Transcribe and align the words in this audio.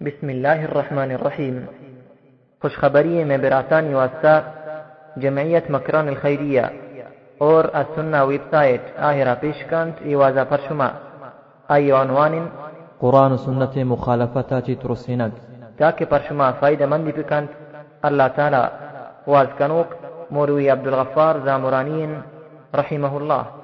بسم 0.00 0.30
الله 0.30 0.64
الرحمن 0.64 1.12
الرحيم 1.12 1.66
خبرية 2.64 3.24
مبراتان 3.24 3.94
واستا 3.94 4.54
جمعية 5.16 5.64
مكران 5.68 6.08
الخيرية 6.08 6.72
اور 7.42 7.64
السنة 7.80 8.24
ويب 8.24 8.40
سايت 8.50 8.80
آهرا 8.98 9.34
بيشكانت 9.34 10.02
إيوازا 10.02 10.44
فرشما 10.44 10.94
أي 11.70 11.92
عنوان 11.92 12.48
قرآن 13.00 13.36
سنة 13.36 13.84
مخالفتات 13.84 14.70
ترسينك 14.70 15.32
تاكي 15.78 16.06
فرشما 16.06 16.52
فايدة 16.52 16.86
مندي 16.86 17.12
بكانت 17.12 17.50
الله 18.04 18.26
تعالى 18.28 18.70
واز 19.26 19.48
مروي 20.30 20.70
عبد 20.70 20.86
الغفار 20.86 21.44
زامرانين 21.44 22.22
رحمه 22.74 23.16
الله 23.18 23.59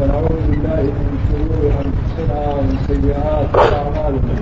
ونعوذ 0.00 0.40
بالله 0.48 0.82
من 0.82 1.12
شرور 1.28 1.62
أنفسنا 1.84 2.38
ومن 2.54 2.76
سيئات 2.88 3.52
أعمالنا. 3.78 4.36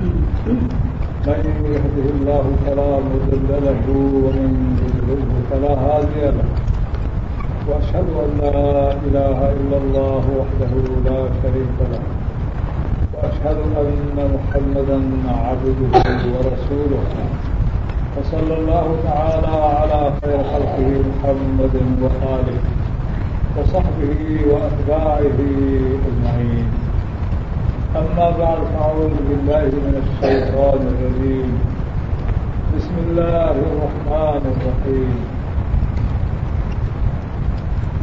من 1.26 1.42
يهده 1.74 2.06
الله 2.14 2.44
فلا 2.64 2.90
مضل 3.08 3.48
له 3.66 3.82
ومن 4.24 4.50
يضلله 4.82 5.30
فلا 5.50 5.72
هادي 5.84 6.22
له. 6.38 6.48
وأشهد 7.68 8.08
أن 8.24 8.30
لا 8.42 8.94
إله 9.06 9.38
إلا 9.58 9.76
الله 9.82 10.24
وحده 10.40 10.72
لا 11.08 11.20
شريك 11.42 11.78
له. 11.92 12.02
وأشهد 13.14 13.58
أن 13.82 14.16
محمدا 14.34 14.98
عبده 15.46 15.92
ورسوله. 16.34 17.04
وصلى 18.16 18.54
الله 18.60 18.86
تعالى 19.08 19.54
على 19.78 20.00
خير 20.20 20.38
خلقه 20.52 20.88
محمد 21.10 21.74
وآله. 22.02 22.79
وصحبه 23.56 24.20
وأتباعه 24.50 25.38
أجمعين. 26.08 26.68
أما 27.96 28.30
بعد 28.38 28.58
فأعوذ 28.72 29.14
بالله 29.28 29.64
من 29.86 29.94
الشيطان 30.02 30.80
الرجيم. 30.92 31.50
بسم 32.76 32.94
الله 33.08 33.54
الرحمن 33.66 34.42
الرحيم. 34.52 35.14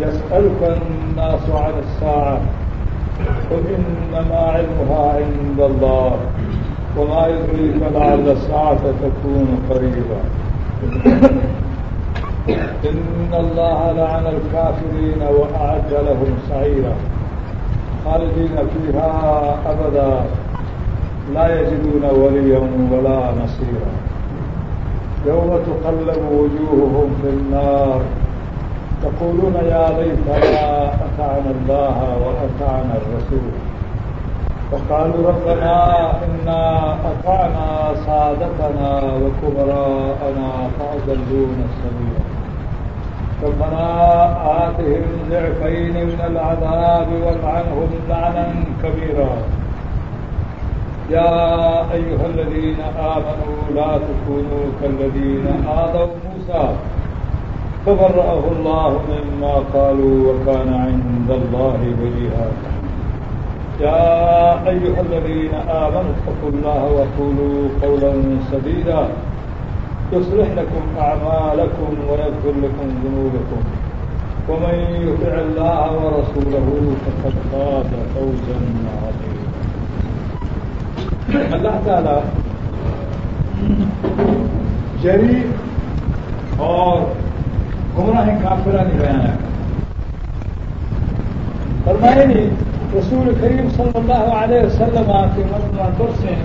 يسألك 0.01 0.61
الناس 0.77 1.43
عن 1.49 1.73
الساعة 1.85 2.41
قل 3.49 3.63
إنما 3.77 4.37
علمها 4.37 5.03
عند 5.15 5.59
الله 5.59 6.11
وما 6.97 7.27
يدريك 7.27 7.81
لعل 7.93 8.29
الساعة 8.29 8.83
تكون 9.01 9.47
قريبا. 9.69 10.19
إن 12.49 13.33
الله 13.33 13.91
لعن 13.91 14.25
الكافرين 14.35 15.21
وأعد 15.21 15.91
لهم 15.91 16.31
سعيرا. 16.49 16.95
خالدين 18.05 18.55
فيها 18.73 19.11
أبدا. 19.65 20.11
لا 21.33 21.61
يجدون 21.61 22.03
وليا 22.03 22.59
ولا 22.91 23.19
نصيرا. 23.43 23.91
يوم 25.25 25.49
تقلب 25.67 26.21
وجوههم 26.31 27.09
في 27.21 27.29
النار. 27.29 28.01
يقولون 29.03 29.55
يا 29.55 29.85
ليتنا 29.99 30.85
أطعنا 31.05 31.51
الله 31.61 31.97
وأطعنا 32.23 32.93
الرسول. 33.01 33.51
وقالوا 34.71 35.31
ربنا 35.31 35.75
إنا 36.25 36.93
أطعنا 36.93 37.67
سادتنا 38.05 39.01
وكبراءنا 39.21 40.49
فأضلونا 40.79 41.63
السبيل. 41.69 42.16
ربنا 43.43 43.87
آتهم 44.65 45.05
ضعفين 45.29 45.93
من 45.93 46.19
العذاب 46.29 47.07
والعنهم 47.25 47.89
لعنا 48.09 48.53
كبيرا. 48.83 49.33
يا 51.09 51.33
أيها 51.93 52.25
الذين 52.33 52.79
آمنوا 52.99 53.57
لا 53.75 53.91
تكونوا 54.07 54.65
كالذين 54.81 55.45
آذوا 55.67 56.07
موسى. 56.25 56.65
فبرأه 57.85 58.43
الله 58.55 58.99
مما 59.13 59.53
قالوا 59.73 60.33
وكان 60.33 60.69
عند 60.73 61.29
الله 61.41 61.79
وجيها. 62.01 62.47
يا 63.81 64.53
أيها 64.69 65.01
الذين 65.07 65.53
آمنوا 65.53 66.13
اتقوا 66.17 66.49
الله 66.53 66.83
وقولوا 66.97 67.69
قولا 67.81 68.13
سديدا. 68.51 69.07
يصلح 70.13 70.59
لكم 70.59 70.99
أعمالكم 70.99 71.95
ويغفر 72.07 72.51
لكم 72.55 72.89
ذنوبكم. 73.03 73.59
ومن 74.49 74.75
يطع 75.07 75.31
الله 75.31 76.05
ورسوله 76.05 76.95
فقد 77.05 77.51
فاز 77.51 78.13
فوزا 78.13 78.57
عظيما. 79.03 79.37
الله 81.55 81.79
تعالى 81.85 82.19
جری 85.01 85.43
اور 86.57 87.01
گمراہ 87.97 88.29
کافرانی 88.43 88.99
بیان 88.99 89.21
ہے۔ 89.21 89.35
فرمائے 91.83 92.49
رسول 92.99 93.33
کریم 93.41 93.69
صلی 93.69 93.91
اللہ 93.95 94.33
علیہ 94.35 94.65
وسلم 94.65 95.11
کے 95.35 95.43
مردمان 95.51 96.11
سے 96.21 96.35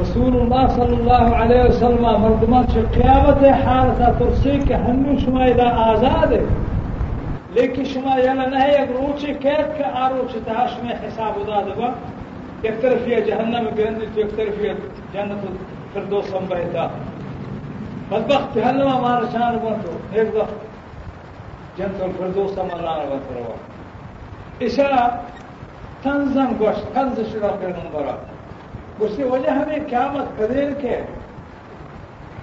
رسول 0.00 0.36
اللہ 0.36 0.68
صلی 0.74 0.94
اللہ 0.94 1.34
علیہ 1.36 1.62
وسلم 1.62 2.06
مردمان 2.20 2.64
سے 2.72 2.80
قیامت 2.92 3.44
حادثہ 3.64 4.10
ترسی 4.18 4.58
کہ 4.60 4.76
شما 5.18 5.48
دا 5.58 5.68
آزاد 5.82 6.32
ہے 6.32 6.44
لیکن 7.54 7.84
شما 7.84 8.16
یلا 8.18 8.46
نہیں 8.46 8.74
اگر 8.74 8.92
روچی 8.92 9.32
کیت 9.40 9.78
کا 9.78 9.90
آروچ 10.04 10.36
حساب 11.04 11.38
ادا 11.40 11.60
دبا 11.62 11.90
ایک 12.62 12.80
طرف 12.82 13.08
یہ 13.08 13.20
جہنم 13.26 13.68
گرندی 13.78 14.06
تو 14.14 14.20
ایک 14.20 14.36
طرف 14.36 14.64
یہ 14.64 14.72
جنت 15.12 15.46
فردوس 15.94 16.34
ہم 16.34 16.46
بدبخت 18.08 18.54
جہنم 18.54 18.88
ہمارا 18.88 19.30
شان 19.32 19.56
بن 19.62 19.80
تو 19.82 19.96
ایک 20.12 20.34
وقت 20.34 21.80
الفردوس 21.80 22.58
ہمارا 22.58 22.98
بن 23.04 23.34
روا 23.34 23.56
اشارہ 24.60 25.08
تنزم 26.02 26.52
گوشت 26.60 26.94
تنز 26.94 27.20
شرا 27.32 27.54
پر 27.60 27.68
نمبرات 27.68 28.31
उसकी 29.01 29.23
वजह 29.23 29.51
हमें 29.61 29.87
क्यामत 29.89 30.29
कदीर 30.39 30.73
के 30.81 30.95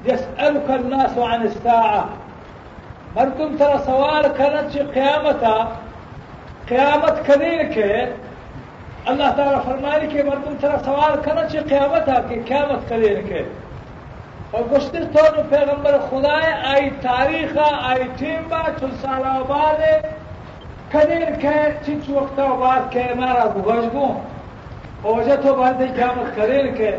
يسألك 0.07 0.71
الناس 0.71 1.19
عن 1.19 1.43
الساعة 1.43 2.05
مردم 3.17 3.57
ترى 3.57 3.79
سوال 3.87 4.29
كانت 4.39 4.79
قيامتا 4.95 5.57
قيامت 6.69 7.27
كدير 7.27 7.63
کے 7.75 7.91
اللہ 9.11 9.35
تعالیٰ 9.37 9.61
فرمائے 9.65 10.07
کہ 10.13 10.23
مردم 10.23 10.55
ترى 10.61 10.79
سوال 10.85 11.21
كانت 11.25 11.53
قيامتا 11.71 12.21
کہ 12.29 12.41
قیامت 12.49 12.89
کدیر 12.89 13.21
کے 13.29 13.43
اور 14.51 14.63
گشتر 14.73 15.05
تو 15.13 15.43
پیغمبر 15.51 15.99
خدا 16.11 16.35
آئی 16.73 16.91
تاریخ 17.03 17.57
آئی 17.59 18.05
ٹیم 18.19 18.49
با 18.49 18.63
چل 18.81 18.91
سالہ 19.01 19.39
بعد 19.49 19.81
کدیر 20.93 21.35
کے 21.41 21.57
چنچ 21.87 22.11
وقت 22.11 22.39
بعد 22.61 22.93
کے 22.93 23.05
مارا 23.21 23.45
بگوش 23.57 23.85
اوجتوں 25.02 25.56
بات 25.56 25.80
قیامت 25.96 26.36
کرے 26.36 26.62
کہ 26.78 26.92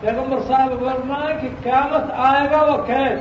پیغمبر 0.00 0.38
صاحب 0.48 0.82
ورنا 0.82 1.30
کہ 1.40 1.48
قیامت 1.62 2.10
آئے 2.16 2.50
گا 2.50 2.62
وہ 2.62 2.76
کہہ 2.86 3.14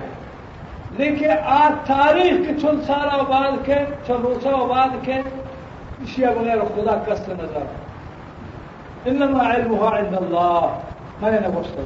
لیکن 0.97 1.29
آج 1.45 1.87
تاریخ 1.87 2.47
کے 2.47 2.53
چل 2.61 2.81
سارا 2.87 3.17
آباد 3.19 3.65
کے 3.65 3.75
چلوسا 4.07 4.49
آباد 4.49 5.05
کے 5.05 5.13
اشیا 6.03 6.29
بغیر 6.31 6.57
خدا 6.75 6.95
کس 7.07 7.29
نظر 7.29 7.65
انما 9.05 9.43
علمها 9.53 9.97
عند 9.97 10.15
اللہ۔ 10.15 10.79
میں 11.21 11.31
نے 11.31 11.49
بوستا 11.53 11.81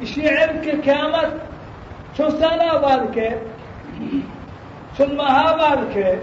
اسی 0.00 0.28
علم 0.28 0.58
کے 0.62 0.72
قیامت 0.84 2.16
چون 2.16 2.30
سارا 2.30 2.74
آباد 2.74 3.14
کے 3.14 3.28
چون 4.96 5.14
مہاباد 5.16 5.94
کے 5.94 6.14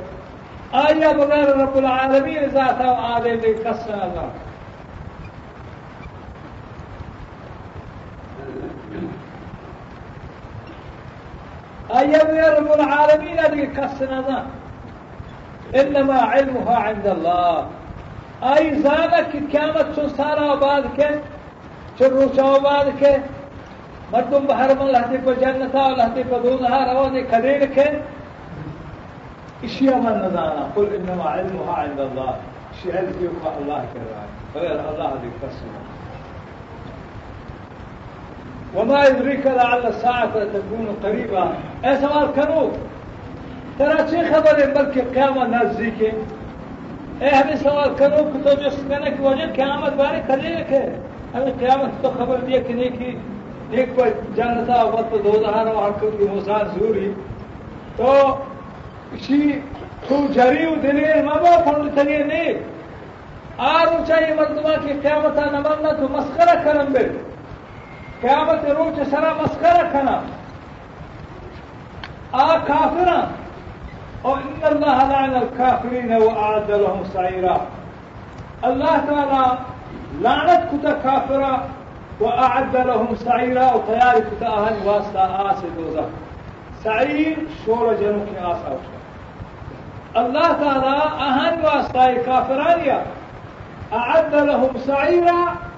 آیا 0.72 1.12
بغیر 1.12 1.48
رب 1.58 1.76
العالمین 1.76 2.50
ذات 2.54 2.82
آدھے 2.88 3.54
کس 3.54 3.88
نظر 3.88 4.49
أيام 11.96 12.58
رب 12.58 12.72
العالمين 12.80 13.40
هذه 13.40 13.66
كالسنة 13.66 14.46
إنما 15.76 16.14
علمها 16.14 16.76
عند 16.76 17.08
الله. 17.08 17.68
أي 18.44 18.82
زانك 18.82 19.32
كانت 19.54 19.86
سنسارة 19.96 20.56
بعدك 20.56 21.22
شروشا 22.00 22.58
بعدك 22.58 23.22
مردم 24.14 24.48
بحر 24.48 24.76
من 24.80 24.92
لحظة 24.92 25.18
بجنة 25.18 25.88
ولحظة 25.88 26.24
بدونها 26.24 26.94
رواني 26.94 27.24
كذلك 27.24 28.02
إشياء 29.64 29.98
من 29.98 30.16
نزانا 30.26 30.70
قل 30.76 30.94
إنما 30.94 31.24
علمها 31.24 31.74
عند 31.74 32.00
الله. 32.00 32.36
شيء 32.84 32.96
علم 32.96 33.34
الله 33.62 33.86
كذلك 33.94 34.30
غير 34.56 34.72
الله 34.72 35.06
هذه 35.06 35.30
كالسنة 35.42 35.80
وما 38.76 39.06
يدريك 39.06 39.46
لعل 39.48 39.86
الساعة 39.88 40.44
تكون 40.54 40.88
قريبة 41.04 41.44
اي 41.86 41.98
سوال 42.02 42.28
كانوا؟ 42.36 42.70
ترى 43.80 44.08
شي 44.10 44.26
خبر 44.34 44.66
بلکہ 44.76 45.02
قیامت 45.14 45.50
نزدیک 45.50 46.02
اے 46.04 47.30
ہمیں 47.30 47.56
سوال 47.64 47.94
کرو 47.98 48.24
کہ 48.34 48.40
تو 48.44 48.54
جس 48.62 48.76
کہنے 48.88 49.12
کی 49.16 49.24
وجہ 49.24 49.46
قیامت 49.56 49.94
بارے 50.02 50.20
کھڑے 50.26 50.54
رکھے 50.56 50.82
ہمیں 51.34 51.52
قیامت 51.60 52.02
تو 52.02 52.12
خبر 52.18 52.38
دیا 52.48 52.60
کہ 52.68 52.74
نیکی 52.74 53.12
نیک 53.72 53.90
پر 53.96 54.10
جانتا 54.36 54.84
وقت 54.84 55.14
دو 55.24 55.32
دہار 55.46 55.68
وحکم 55.76 56.18
کی 56.18 56.28
موسان 56.34 56.68
زوری 56.76 57.12
تو 57.96 58.14
اسی 59.16 59.40
تو 60.08 60.26
جریو 60.34 60.76
دلیل 60.84 61.24
مبا 61.26 61.56
پھنڈ 61.64 61.96
تلیے 61.96 62.24
نہیں 62.24 62.54
آر 63.72 63.88
چاہیے 64.08 64.34
مردمہ 64.36 64.76
کی 64.84 64.94
قیامت 65.02 65.38
نمانا 65.52 65.92
تو 66.00 66.08
مسخرہ 66.12 66.56
کرم 66.64 66.94
بے. 66.94 67.08
قیامت 68.22 68.66
روچ 68.78 69.00
سرا 69.10 69.34
مسخرہ 69.42 69.84
کنا 69.92 70.20
آ 72.32 72.56
کافرہ 72.68 73.20
وإن 74.24 74.64
الله 74.70 75.04
لعن 75.10 75.36
الكافرين 75.36 76.14
وأعد 76.22 76.72
لهم 76.72 77.04
سعيرا 77.14 77.62
الله 78.70 78.98
تعالى 79.10 79.58
لعنت 80.22 80.64
كتا 80.72 80.94
كافرا 81.04 81.70
وأعد 82.20 82.76
لهم 82.78 83.16
سعيرا 83.16 83.74
وطيار 83.74 84.20
كتا 84.20 84.48
أهل 84.48 84.76
واسطة 84.88 85.52
آس 85.52 85.62
دوزا 85.78 86.06
سعير 86.84 87.38
شور 87.66 87.94
جنوك 87.94 88.28
آس 88.38 88.58
أوشا 88.72 89.00
الله 90.26 90.52
تعالى 90.64 90.96
أهل 91.30 91.66
واسطة 91.66 92.14
كافرانيا 92.14 93.00
أعد 93.94 94.36
لهم 94.36 94.70
سعيرا 94.88 95.69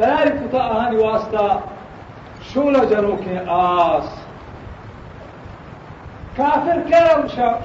طيار 0.00 0.28
كتا 0.28 0.60
أهل 0.60 0.96
واسطة. 0.96 1.60
شور 2.54 2.84
جنوك 2.84 3.20
آس؟ 3.48 4.04
كافر 6.36 6.82
كلا 6.88 7.18
وشا 7.18 7.60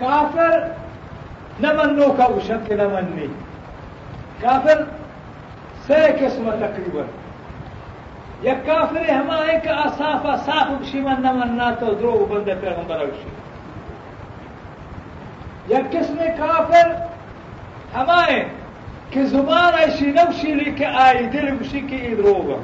كافر 0.00 0.68
نمنوك 1.60 2.18
وشك 2.30 2.72
نمني. 2.72 3.28
كافر 4.42 4.86
سيك 5.86 6.22
اسمه 6.22 6.50
تقريبا. 6.50 7.04
يا 8.42 8.54
كافر 8.66 9.04
هما 9.10 9.50
هيك 9.50 9.68
أصافة 9.68 10.36
صاف 10.36 10.68
بشي 10.80 11.00
من 11.00 11.22
نمناته 11.22 11.92
دروغ 11.92 12.24
بند 12.24 12.58
پیغمبر 12.62 13.00
وشي 13.04 13.30
يا 15.68 15.78
قسم 15.78 16.16
كافر 16.16 16.96
هما 17.94 18.26
که 19.10 19.24
زمان 19.24 19.74
ایشی 19.74 20.12
نوشیلی 20.12 20.72
که 20.72 20.86
دل 21.32 21.46
لگوشی 21.46 21.80
که 21.80 21.96
این 21.96 22.16
روگا۔ 22.16 22.58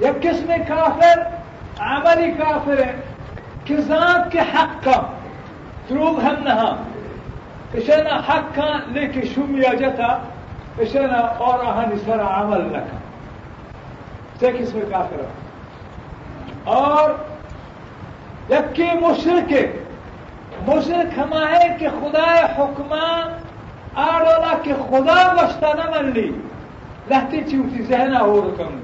یک 0.00 0.22
قسم 0.22 0.52
کافر؟ 0.68 1.22
عملی 1.78 2.32
کافر 2.32 2.78
ہے۔ 2.78 2.94
کہ 3.64 3.76
ذات 3.76 4.32
کے 4.32 4.40
حق 4.40 4.84
کا 4.84 5.02
دروغ 5.90 6.20
ہم 6.20 6.34
نہا 6.44 6.54
ہاں۔ 6.54 6.76
اشنا 7.74 8.16
حق 8.16 8.54
کا 8.54 8.76
لے 8.86 9.06
کے 9.06 9.20
شمیا 9.34 9.74
جتا 9.74 10.06
اشنا 10.78 11.18
اور 11.18 11.58
اہن 11.66 11.98
سر 12.04 12.20
عمل 12.20 12.60
لکا 12.60 12.96
سے 14.40 14.52
میں 14.74 14.82
کافر 14.90 15.24
اور 16.64 17.10
یکی 18.50 18.86
مشرق 19.02 19.52
مشرک 20.66 21.18
ہما 21.18 21.44
ہے 21.50 21.68
کہ 21.78 21.88
خدا 22.00 22.30
حکمان 22.58 23.26
آڑولا 24.06 24.52
کہ 24.62 24.72
خدا 24.88 25.20
وشتا 25.38 25.72
نہ 25.78 25.90
من 25.94 26.10
لی 26.14 26.30
لہتی 27.10 27.40
چیوتی 27.50 27.82
ذہنہ 27.88 28.18
ہو 28.18 28.40
رکم 28.48 28.80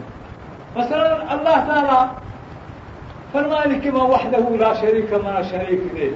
مثلا 0.76 1.34
الله 1.34 1.56
تعالى 1.68 2.10
فالمالك 3.32 3.86
ما 3.86 4.02
وحده 4.02 4.56
لا 4.60 4.74
شريك 4.74 5.12
ما 5.24 5.42
شريك 5.42 5.82
له 5.94 6.12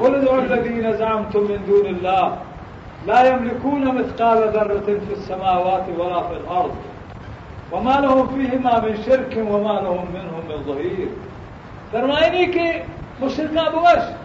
قل 0.00 0.14
ادعوا 0.14 0.40
الذين 0.42 0.92
زعمتم 0.96 1.40
من 1.40 1.64
دون 1.66 1.86
الله 1.86 2.36
لا 3.06 3.20
يملكون 3.28 3.94
مثقال 3.94 4.38
ذرة 4.54 4.86
في 5.06 5.12
السماوات 5.12 5.84
ولا 5.98 6.20
في 6.22 6.34
الأرض. 6.36 6.76
وما 7.72 7.96
لهم 8.00 8.26
فيهما 8.26 8.80
من 8.80 9.02
شرك 9.06 9.36
وما 9.50 9.80
لهم 9.80 10.06
منهم 10.14 10.42
من 10.48 10.58
ظهير 10.66 11.08
فرمائني 11.92 12.44
کہ 12.52 12.66
مشرکہ 13.20 13.70
بوش. 13.74 14.21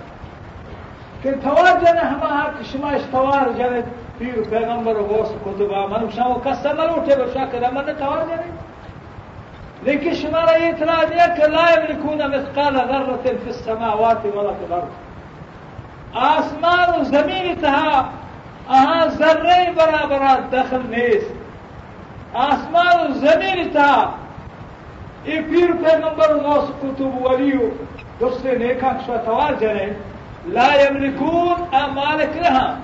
کہ 1.22 1.32
تھوار 1.42 1.80
جن 1.86 1.98
ہما 1.98 2.44
کشما 2.60 2.90
استوار 2.90 3.52
جن 3.58 3.80
پیر 4.18 4.42
پیغمبر 4.50 4.96
غوث 4.96 5.32
کتبا 5.46 5.86
منوشا 5.86 6.28
و 6.28 6.40
کسا 6.44 6.72
ملوٹے 6.78 7.16
بشا 7.16 7.46
کرا 7.52 7.70
من 7.74 7.94
تھوار 7.98 8.26
جن 8.26 8.56
لیکن 9.82 10.14
شمارا 10.14 10.56
یہ 10.58 10.68
اطلاع 10.68 11.04
دیا 11.04 11.26
کہ 11.36 11.48
لا 11.48 11.66
یملکون 11.72 12.18
مثقال 12.18 12.76
ذرة 12.76 13.16
فی 13.24 13.30
السماوات 13.46 14.26
ولا 14.26 14.52
فی 14.60 14.66
الارض۔ 14.66 14.90
آسمان 16.14 17.00
و 17.00 17.04
زمین 17.04 17.54
تہا 17.62 18.10
اہاں 18.70 19.06
ذرے 19.06 19.72
برابر 19.76 20.24
دخل 20.52 20.82
نیست۔ 20.90 21.34
آسمان 22.34 23.00
و 23.00 23.14
زمین 23.14 23.70
تہا 23.74 24.16
یہ 25.24 25.42
پیر 25.50 25.72
پیغمبر 25.84 26.36
غوث 26.36 26.70
کتب 26.82 27.26
ولیو، 27.26 27.70
دوسرے 28.20 28.58
نیکا 28.58 28.90
کشوا 28.90 29.18
تھوار 29.18 29.54
جنے۔ 29.54 29.94
لا 30.48 30.88
يملكون 30.88 31.56
أمالك 31.74 32.34
لها. 32.42 32.78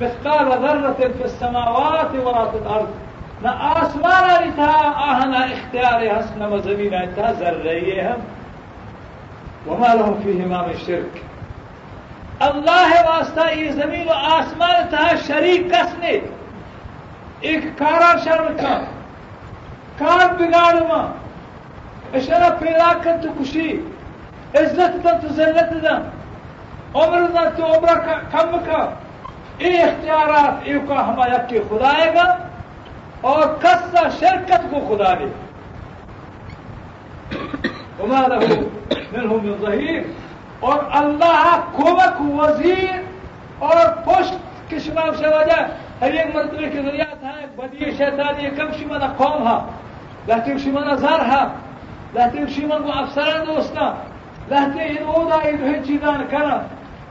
مثقال 0.00 0.46
ذرة 0.46 1.10
في 1.18 1.24
السماوات 1.24 2.14
ولا 2.14 2.44
في 2.50 2.56
الأرض 2.56 2.88
نا 3.42 3.82
آسمان 3.82 4.24
رتا 4.42 4.72
آهنا 5.10 5.44
اختياري. 5.44 6.10
حسن 6.10 6.52
وزمين 6.52 6.94
انتا 6.94 7.32
ذريهم. 7.40 8.20
وما 9.66 9.94
لهم 9.94 10.20
فيهما 10.24 10.62
من 10.66 10.74
شرك. 10.86 11.30
الله 12.40 12.90
واسطہ 13.06 13.40
یہ 13.54 13.70
زمین 13.70 14.08
و 14.08 14.12
آسمان 14.12 14.86
تھا 14.90 15.08
شریک 15.26 15.70
کس 15.70 16.04
ایک 17.40 17.64
کارا 17.78 18.12
شرم 18.24 18.56
کا 18.60 18.78
کار 19.98 20.32
بگاڑ 20.38 20.74
ما 20.88 21.00
اشارہ 22.18 22.48
پیدا 22.58 22.92
کر 23.02 23.16
تو 23.22 23.28
خوشی 23.38 23.68
عزت 24.60 25.04
دا 25.04 25.12
تو 25.22 25.28
ذلت 25.36 25.72
دا 25.82 25.96
عمر 26.94 27.20
دا 27.20 27.50
تو 27.50 27.64
عمر 27.64 27.98
کم 28.30 28.56
کا۔ 28.64 28.90
یہ 29.58 29.82
اختیارات 29.82 30.52
ایک 30.64 30.88
کا 30.88 31.08
ہمارا 31.08 31.36
کہ 31.36 31.60
خدائے 31.68 32.14
گا 32.14 32.36
اور 33.20 33.42
کسا 33.60 34.08
شرکت 34.20 34.70
کو 34.70 34.96
خدا 34.96 35.14
نے 35.14 35.26
وما 37.98 38.20
له 38.20 38.54
من 39.12 39.64
اور 40.60 40.78
اللہ 40.90 41.60
کومک 41.72 42.40
وزیر 42.40 43.00
اور 43.58 43.86
پشت 44.04 44.70
کشمام 44.70 45.14
سے 45.14 45.26
وجہ 45.26 45.66
ہر 46.00 46.12
ایک 46.12 46.36
مرتبہ 46.36 46.60
کے 46.60 46.82
ذریعہ 46.82 47.14
تھا 47.20 47.30
بدی 47.56 47.90
شیطان 47.98 48.44
یہ 48.44 48.48
کم 48.56 48.72
شمانا 48.72 49.06
قوم 49.16 49.46
ہا۔ 49.46 49.66
لہتی 50.28 50.58
شمانا 50.58 50.94
زار 50.94 51.20
ہا۔ 51.20 51.48
لہتی 52.14 52.38
شمان 52.52 52.82
کو 52.82 52.98
افسران 52.98 53.46
دوستا۔ 53.46 53.94
لہتی 54.48 54.80
ان 54.80 55.06
اودا 55.06 55.36
ان 55.48 55.84
چیزان 55.86 56.24
کرا۔ 56.30 56.62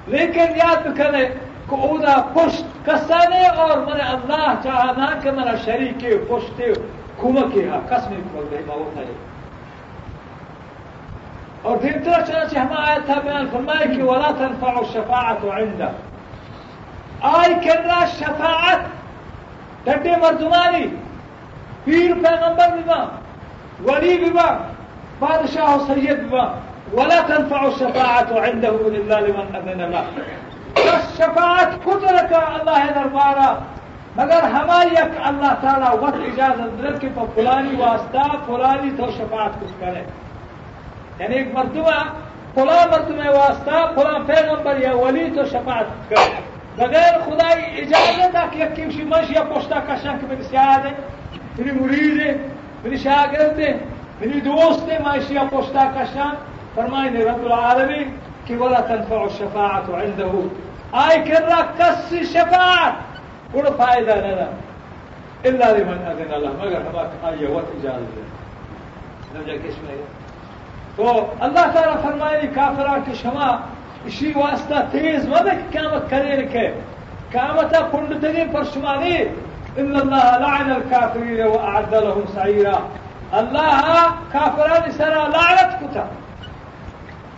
لیکن 0.08 0.58
یاد 0.58 0.88
بکنے 0.88 1.24
کہ 1.70 1.75
اودا 1.88 2.15
پشت 2.34 2.86
کسانے 2.86 3.46
اور 3.48 3.77
من 3.77 4.01
اللہ 4.01 4.53
چاہنا 4.63 5.10
کہ 5.24 5.32
من 5.32 5.56
شریک 5.65 6.06
پشتے 6.29 6.72
کمکی 7.22 7.68
ہا 7.70 7.79
قسم 7.89 8.13
کھول 8.32 8.46
رہی 8.51 8.63
باوت 8.68 8.98
ہے 8.98 9.12
اور 11.62 11.77
دین 11.77 12.03
طرح 12.03 12.25
چنانچہ 12.25 12.58
ہم 12.58 12.74
آیت 12.77 13.06
تھا 13.06 13.20
بیان 13.24 13.48
فرمائے 13.51 13.88
کہ 13.96 14.03
ولا 14.03 14.29
تنفع 14.38 14.77
الشفاعت 14.77 15.44
عنده. 15.46 15.89
آئی 17.22 17.53
کرنا 17.63 18.06
شفاعت 18.20 18.86
ڈڈے 19.86 20.15
مردمانی 20.22 20.86
پیر 21.84 22.13
پیغمبر 22.24 22.75
بما 22.75 23.03
ولی 23.86 24.18
بما 24.18 24.48
بادشاہ 25.20 25.75
سید 25.88 26.24
بما 26.24 26.46
ولا 26.93 27.22
تنفع 27.22 27.67
الشفاعة 27.67 28.41
عنده 28.41 28.75
إلا 28.88 29.19
لمن 29.22 29.55
أذن 29.55 29.81
له. 29.91 30.03
شفاعت 31.17 31.74
قدرت 31.86 32.34
اللہ 32.34 32.91
دربارہ 32.96 33.50
مگر 34.15 34.43
ہماری 34.53 34.89
یک 34.93 35.17
اللہ 35.29 35.53
تعالیٰ 35.62 35.93
وقت 36.01 36.22
اجازت 36.31 36.81
در 36.84 36.98
کے 37.00 37.10
فلانی 37.36 37.75
واسطہ 37.81 38.25
فلانی 38.46 38.89
تو 38.98 39.10
شفاعت 39.17 39.60
کچھ 39.62 39.79
کرے. 39.79 40.03
یعنی 41.19 41.36
ایک 41.36 41.53
مرتبہ 41.53 41.98
فلاں 42.53 42.86
مرتبہ 42.91 43.29
واسطہ 43.38 43.86
فلاں 43.96 44.19
پیغمبر 44.27 44.81
یا 44.81 44.96
ولی 44.96 45.29
تو 45.36 45.46
شفاعت 45.51 46.10
کرے. 46.10 46.41
بغیر 46.77 47.19
خدائی 47.25 47.63
اجازت 47.81 48.36
ہے 48.36 48.46
کہ 48.51 48.65
کسی 48.75 49.03
منش 49.03 49.31
یا 49.31 49.43
پوشتا 49.53 49.79
کشن 49.88 50.17
کہ 50.19 50.27
میری 50.27 50.43
سیاد 50.43 50.86
ہے 50.86 50.91
میری 51.58 51.72
مرید 51.79 52.19
ہے 52.22 52.36
میری 52.84 52.98
شاگرد 52.98 53.60
ہے 53.60 53.72
میری 54.19 54.39
دوست 54.41 54.89
ہے 54.89 54.98
منش 55.05 55.31
یا 55.31 55.43
پوشتا 55.50 55.91
کشن 55.96 56.36
فرمايني 56.76 57.24
رب 57.24 57.46
العالمين 57.46 58.18
كي 58.48 58.58
ولا 58.58 58.82
تنفع 58.82 59.26
الشفاعة 59.26 59.84
عنده. 59.94 60.32
آي 60.94 61.24
كرا 61.24 61.62
كس 61.80 62.14
الشفاعة 62.14 62.96
ولا 63.54 63.72
فائدة 63.72 64.16
لنا 64.16 64.48
إلا 65.46 65.78
لمن 65.78 65.98
أذن 66.12 66.34
الله. 66.34 66.54
ما 66.54 66.64
قال 66.64 66.76
هباك 66.76 67.10
آية 67.26 67.40
أيوة، 67.40 67.56
وتجال 67.58 68.04
نرجع 69.36 69.56
كشمية 69.56 70.08
تو 70.98 71.24
الله 71.44 71.68
تعالى 71.68 71.98
فرمايني 72.04 72.48
كافران 72.48 73.04
شما 73.14 73.60
إشي 74.08 74.34
واسطة 74.34 74.88
تيز 74.92 75.28
مدك 75.28 75.60
كامت 75.74 76.04
كريرك. 76.10 76.74
كامتا 77.34 77.82
كل 77.82 78.22
تغير 78.22 78.48
برشماني 78.48 79.22
إن 79.80 79.96
الله 79.96 80.38
لعن 80.38 80.72
الكافرين 80.72 81.46
وأعد 81.48 81.96
لهم 81.96 82.24
سعيرا. 82.36 82.82
الله 83.34 84.06
كافران 84.34 84.92
سرى 84.92 85.30
لعنت 85.34 85.72
كتاب 85.82 86.08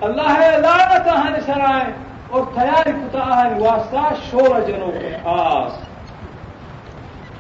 اللہ 0.02 0.58
لعنت 0.58 1.08
آہن 1.08 1.42
سرائیں 1.46 1.94
اور 2.30 2.44
تیار 2.54 2.86
کتا 2.86 3.46
ہے 3.46 3.60
واسطہ 3.60 4.14
شور 4.32 4.62
جنوں 4.62 4.92
کے 4.92 5.18
آس۔ 5.24 5.72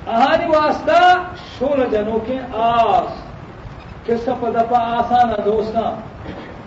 اہانی 0.08 0.46
واسطہ 0.46 1.24
شور 1.60 1.86
جنوں 1.91 2.20
کے 2.20 2.39
آس۔ 2.53 3.13
کہ 4.06 4.15
سب 4.18 4.36
دفعہ 4.41 4.82
آسان 4.82 5.30
ہے 5.30 5.36
دوستاں؟ 5.46 5.91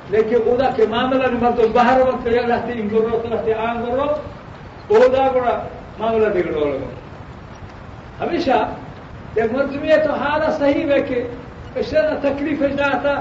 لیکن 0.08 0.36
اودا 0.46 0.70
کے 0.70 0.86
معاملہ 0.86 1.18
میں 1.18 1.40
مرد 1.40 1.58
مطلب 1.58 1.72
باہر 1.72 2.00
وقت 2.00 2.26
یہ 2.26 2.40
رہتے، 2.40 2.72
ان 2.72 2.88
گرو 2.92 3.22
رہتے، 3.30 3.54
آن 3.54 3.82
گرو 3.86 4.04
اودا 4.88 5.28
گڑا 5.34 5.62
معاملہ 5.98 6.28
بگڑو 6.28 6.64
لگو 6.64 6.90
ہمیشہ 8.20 8.68
ایک 9.34 9.52
مرتبہ 9.52 10.06
تو 10.06 10.14
حالت 10.14 10.58
صحیح 10.58 10.90
ہے 10.90 11.02
کہ 11.02 11.28
نہ 11.76 12.14
تکلیف 12.22 12.60
جاتا 12.60 13.14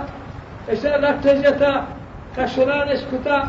نہ 0.67 1.07
رکھ 1.07 1.27
جاتا 1.27 1.79
كشران 2.37 2.87
اسكتا 2.89 3.43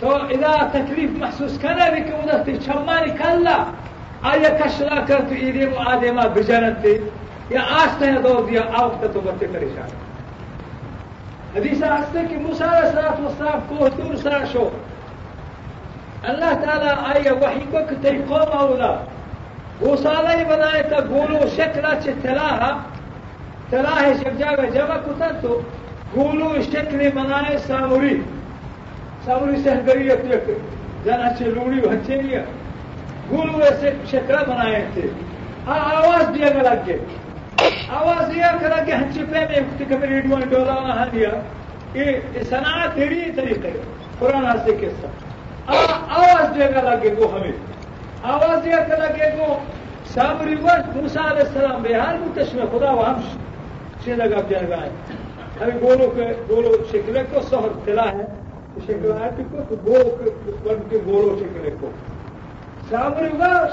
تو 0.00 0.16
إذا 0.16 0.70
تكليف 0.74 1.10
محسوس 1.20 1.58
كان 1.58 1.78
بك 1.94 2.14
ودفتي 2.22 2.60
شماني 2.60 3.10
كلا 3.10 3.64
آية 4.24 4.48
كشرا 4.60 5.00
كرت 5.00 5.32
إيدي 5.32 5.66
وآدما 5.66 6.26
بجانتي 6.26 7.00
يا 7.50 7.60
آسته 7.60 8.20
دور 8.20 8.40
دیا 8.48 8.62
آوقت 8.78 9.04
تو 9.14 9.20
بتے 9.20 9.46
پریشان. 9.52 9.88
حدیث 11.54 11.82
آستے 11.82 12.18
کہ 12.28 12.36
موسیٰ 12.38 12.68
علیہ 12.68 12.88
الصلوۃ 12.88 13.20
والسلام 13.22 13.60
کو 13.68 13.88
دور 13.96 14.14
سرا 14.22 14.44
شو. 14.52 14.68
اللہ 16.30 16.52
تعالی 16.64 16.90
آیا 17.12 17.32
وحی 17.42 17.64
کو 17.70 17.78
کہ 18.02 18.10
قوم 18.28 18.58
آولا. 18.58 18.92
گوسالہ 19.80 20.44
بنائے 20.48 20.82
تا 20.90 21.00
گولو 21.08 21.40
شکلا 21.56 21.92
چه 22.04 22.12
تلاها 22.22 22.70
تلاها 23.70 24.12
شبجاوه 24.20 24.66
جمع 24.74 24.96
کتن 25.06 25.34
گولو 26.14 26.52
شکل 26.62 27.08
بنائے 27.10 27.56
ساوری 27.66 28.14
ساوری 29.24 29.62
سے 29.62 29.70
ہنگری 29.70 30.10
اپنے 30.10 30.36
جانا 31.04 31.32
چلوڑی 31.38 31.80
بچے 31.80 32.20
لیا 32.22 32.40
گولو 33.30 33.62
ایسے 33.64 33.90
شکرا 34.10 34.42
بنائے 34.42 34.84
تھے 34.94 35.08
آواز 35.66 36.34
دیا 36.34 36.48
کرا 36.50 36.74
کے 36.84 36.96
آواز 37.90 38.34
دیا 38.34 38.52
کر 38.60 38.72
کے 38.86 38.92
ہم 38.92 39.10
چپے 39.14 39.44
میں 39.50 39.60
کبھی 39.80 40.08
ریڈیو 40.08 40.38
نے 40.38 40.46
ڈولا 40.46 40.74
نہ 40.86 41.04
دیا 41.12 41.30
یہ 41.94 42.42
صنعت 42.50 42.94
تیری 42.94 43.20
طریقے 43.36 43.72
قرآن 44.18 44.46
سے 44.64 44.76
کے 44.80 44.90
ساتھ 45.00 45.70
آواز 45.70 46.54
دیا 46.54 46.70
کرا 46.70 46.94
کے 47.02 47.14
گو 47.18 47.30
ہمیں 47.36 47.52
آواز 48.32 48.64
دیا 48.64 48.82
کر 48.88 49.06
کے 49.16 49.30
گو 49.38 49.54
سامری 50.14 50.54
وقت 50.62 50.96
موسا 50.96 51.30
علیہ 51.30 51.42
السلام 51.42 51.82
بہار 51.82 52.14
میں 52.14 52.34
تشمے 52.34 52.66
خدا 52.72 52.92
وہ 52.92 53.08
ہم 53.08 53.20
سے 54.04 54.14
لگا 54.14 54.40
دیا 54.48 54.60
گیا 54.68 55.26
ہمیں 55.60 55.80
گولوں 55.80 56.10
کے 56.10 56.32
گولو 56.48 56.76
شکلے 56.92 57.22
کو 57.32 57.40
شہر 57.50 57.68
کھیلا 57.84 58.12
ہے 58.12 58.24
شکلا 58.86 59.14
ہے 59.24 59.30
گول 59.86 60.28
بن 60.64 60.88
کے 60.90 60.98
گولو 61.06 61.36
شکلے 61.40 61.70
کو۔ 61.80 61.90
سامنے 62.90 63.28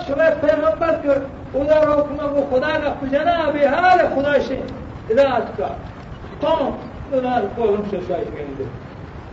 شلے 0.08 0.29
پہ 0.41 0.48
محبت 0.62 1.03
کر 1.03 1.17
ادھر 1.53 1.86
روکنا 1.88 2.24
وہ 2.24 2.41
خدا 2.50 2.79
کا 2.84 2.94
خجانا 3.01 3.44
بہار 3.46 4.00
ہے 4.00 4.08
خدا 4.15 4.32
سے۔ 4.48 4.62
علاج 5.10 5.51
کا۔ 5.58 5.67
تو 6.39 6.48
خدا 7.10 7.39
کو 7.55 7.63
ہم 7.63 7.82
سے 7.89 7.98
شاید 8.08 8.27
کریں 8.34 8.53
گے 8.60 8.63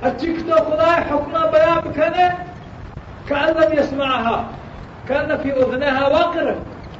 اچھی 0.03 0.37
تو 0.49 0.57
خدا 0.57 0.93
حکمہ 1.11 1.47
بیان 1.53 1.93
کرے 1.93 2.29
کالم 3.29 3.73
یسما 3.73 4.43
کالم 5.07 5.37
فی 5.43 5.51
ہا 5.51 6.09
وقر 6.09 6.53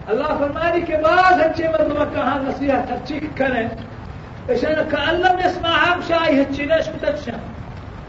اللہ 0.07 0.33
فرمانی 0.39 0.81
کے 0.81 0.97
بعد 0.97 1.33
اچھے 1.33 1.69
مطلب 1.69 2.15
کہاں 2.15 2.39
نصیحت 2.43 2.93
اچھی 2.93 3.21
کریں۔ 3.35 3.69
عشان 4.51 4.89
كأن 4.93 5.15
لم 5.15 5.39
يسمعها 5.39 5.97
مش 5.97 6.13
هيهتشناش 6.13 6.89
بتتشا 6.89 7.33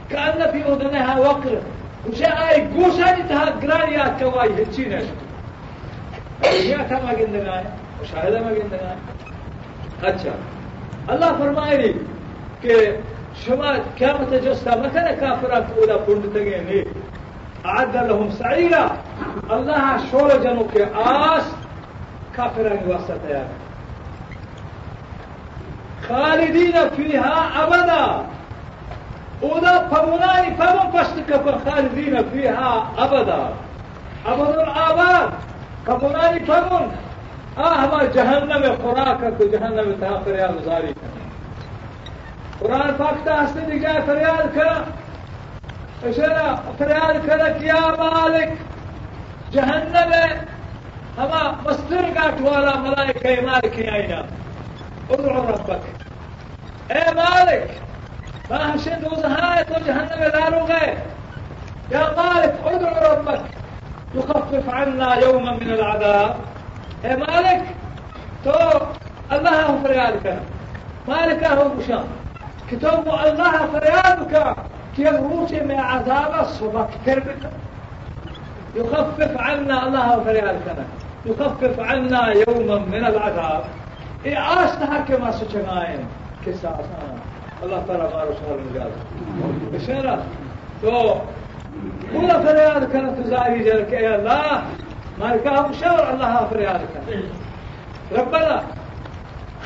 كأن 0.10 0.52
في 0.52 0.64
أذنها 0.64 1.20
وقر 1.20 1.58
مش 2.10 2.22
هيقوش 2.22 2.94
هنتها 2.94 3.46
قران 3.46 3.94
يا 3.94 4.16
كواي 4.20 4.64
هتشناش 4.64 5.04
يا 6.64 6.78
كما 6.90 7.12
قلنا 7.12 7.62
مشاهدہ 8.02 8.40
میں 8.46 8.56
گندنا 8.56 8.94
اچھا 10.08 10.30
اللہ 11.08 11.26
فرمائے 11.38 11.78
رہی 11.78 11.94
کہ 12.62 12.98
شما 13.46 13.72
کیا 13.96 14.14
متجستا 14.20 14.76
مکن 14.76 15.06
کافرہ 15.20 15.60
کولا 15.76 15.98
پند 15.98 16.34
تگے 16.34 16.60
نے 16.68 16.84
عاد 17.64 17.96
لهم 17.96 18.30
سعیرہ۔ 18.38 18.88
اللہ 19.50 19.96
شور 20.12 20.30
جنو 20.44 20.64
کے 20.64 20.84
آس 20.94 21.44
کافرہ 22.32 22.76
کے 22.76 22.92
واسطہ 22.92 23.14
تیار۔ 23.28 23.42
ہے 23.42 23.73
خالدین 26.08 26.90
فیها 26.98 27.64
ابدا. 27.64 28.26
اونا 29.42 29.80
پمونای 29.80 30.50
پمون 30.60 30.92
پشت 30.92 31.32
کپر 31.32 31.72
خالدین 31.72 32.24
فیها 32.24 32.88
ابدا. 32.98 33.54
ابدا 34.26 34.62
الاباد 34.62 35.34
پمونای 35.86 36.40
پمون 36.40 36.90
آه 37.56 38.08
جهنم 38.08 38.76
خوراک 38.76 39.38
تو 39.38 39.48
جهنم 39.48 39.94
تا 40.02 40.20
فریاد 40.20 40.62
گزاری 40.62 40.96
قرآن 42.60 42.92
پاک 42.92 43.24
تا 43.26 43.36
هستی 43.36 43.62
دیگه 43.62 44.02
فریاد 44.02 44.56
کرد 44.56 44.94
اشارا 46.06 46.60
فریاد 46.80 47.28
کرد 47.28 47.60
که 47.60 47.66
یا 47.66 47.96
مالک. 47.98 48.50
جهنم. 49.52 50.12
همه 51.18 51.70
مستر 51.70 52.12
گاٹ 52.12 52.42
والا 52.42 52.78
ملائکه 52.78 53.42
مالکی 53.46 53.90
آئینا 53.90 54.24
ادعو 55.10 55.42
ربک 55.52 56.92
اے 56.92 57.04
مالک 57.16 57.72
ما 58.50 58.58
ہمشن 58.64 59.02
دوزہائے 59.04 59.64
تو 59.68 59.76
جهنم 59.86 60.22
دارو 60.34 60.66
گئے 60.68 60.96
يا 61.92 62.04
مالك 62.18 62.54
ادعو 62.66 63.12
ربك. 63.12 63.42
يخفف 64.16 64.70
عنا 64.70 65.16
يوما 65.16 65.52
من 65.52 65.70
العذاب. 65.72 66.36
يا 67.04 67.16
مالك 67.16 67.64
تو 68.44 68.52
الله 69.32 69.62
هو 69.62 69.78
فريالك 69.84 70.40
مالك 71.08 71.44
هو 71.44 71.70
بشام 71.70 72.06
كتب 72.72 73.08
الله 73.08 73.56
فريالك 73.74 74.56
كيف 74.96 75.16
روشي 75.20 75.60
من 75.60 75.80
عذاب 75.80 76.32
الصبح 76.42 76.88
كربك 77.06 77.44
يخفف 78.76 79.38
عنا 79.38 79.88
الله 79.88 80.04
هو 80.14 80.24
فريالك 80.24 80.68
يخفف 81.26 81.80
عنا 81.80 82.22
يوما 82.48 82.78
من 82.78 83.06
العذاب. 83.06 83.64
إيه 84.26 84.38
عاشتها 84.38 85.00
كما 85.00 85.32
سجنائن 85.32 86.06
كسا 86.46 86.80
الله 87.64 87.84
تعالى 87.88 88.04
ما 88.04 88.24
رسول 88.24 88.60
المجال 88.60 88.92
بشارة 89.74 90.24
تو 90.82 91.16
ولا 92.14 92.40
فرياد 92.44 92.92
كانت 92.92 93.20
تزاري 93.20 93.64
جلك 93.64 93.92
يا 93.92 94.16
الله 94.16 94.64
ما 95.20 95.26
لكهم 95.26 95.74
شاور 95.74 96.10
الله 96.14 96.48
فريادك 96.52 96.90
ربنا 98.12 98.64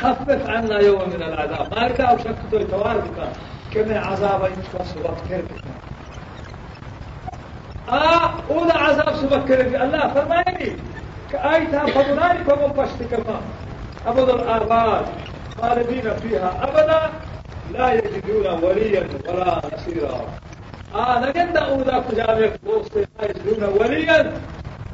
خفف 0.01 0.49
عنا 0.49 0.79
يوم 0.79 1.09
من 1.09 1.21
العذاب. 1.23 1.67
ما 1.75 1.87
لكهم 1.87 2.17
شكتوا 2.17 2.59
يتواردك 2.59 3.29
كما 3.73 3.99
عذاب 3.99 4.41
يتفص 4.51 4.95
وقت 5.03 5.41
آه 7.89 8.31
ولا 8.49 8.77
عذاب 8.77 9.15
سبكر 9.15 9.61
الله 9.83 10.07
فرماني 10.07 10.71
كآيتها 11.31 11.85
فضلاني 11.85 12.43
فمن 12.43 12.67
بشتكما 12.77 13.41
أبد 14.05 14.29
الآباد 14.29 15.05
خالدين 15.61 16.13
فيها 16.13 16.51
أبدا 16.63 17.09
لا 17.73 17.93
يجدون 17.93 18.47
وليا 18.63 19.07
ولا 19.27 19.61
نصيرا. 19.73 20.25
آنگند 20.95 21.57
اودا 21.57 21.99
کجا 21.99 22.51
دوست 22.63 22.97
يجدون 23.23 23.63
وليا. 23.63 24.33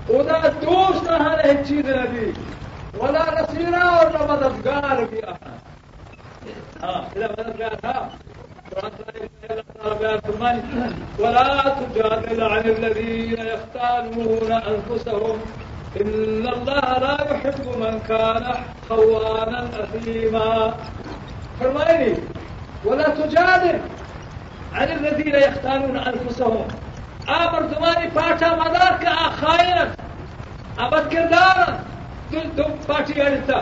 اودا 0.09 0.47
دوست 0.47 1.09
هذه 1.09 1.51
الشيء 1.61 1.85
نبي. 1.87 2.33
ولا 2.99 3.41
نصيرا 3.41 3.85
ولا 4.01 4.21
مددگار 4.29 5.07
بھی 5.11 5.21
ها 6.83 7.07
إذا 7.15 7.27
مددگار 7.37 7.75
ها. 7.83 8.09
ولا 11.19 11.75
تجادل 11.79 12.43
عن 12.43 12.65
الذين 12.65 13.39
يختانون 13.39 14.51
أنفسهم 14.51 15.37
إن 16.01 16.47
الله 16.47 16.97
لا 17.05 17.17
يحب 17.31 17.65
من 17.77 17.99
كان 18.07 18.53
خوانا 18.89 19.69
أثيما. 19.83 20.73
فرماني 21.59 22.13
ولا 22.85 23.09
تجادل 23.09 23.79
عن 24.73 24.87
الذين 24.91 25.35
يختانون 25.35 25.97
أنفسهم. 25.97 26.67
آمر 27.29 27.61
دماني 27.61 28.09
پاٹا 28.15 28.49
مدار 28.55 28.93
کا 29.01 29.11
آخائنا 29.27 29.83
آبد 30.77 31.11
کردارا 31.11 31.65
دل 32.31 32.49
دم 32.57 32.71
پاٹی 32.87 33.21
علتا 33.21 33.59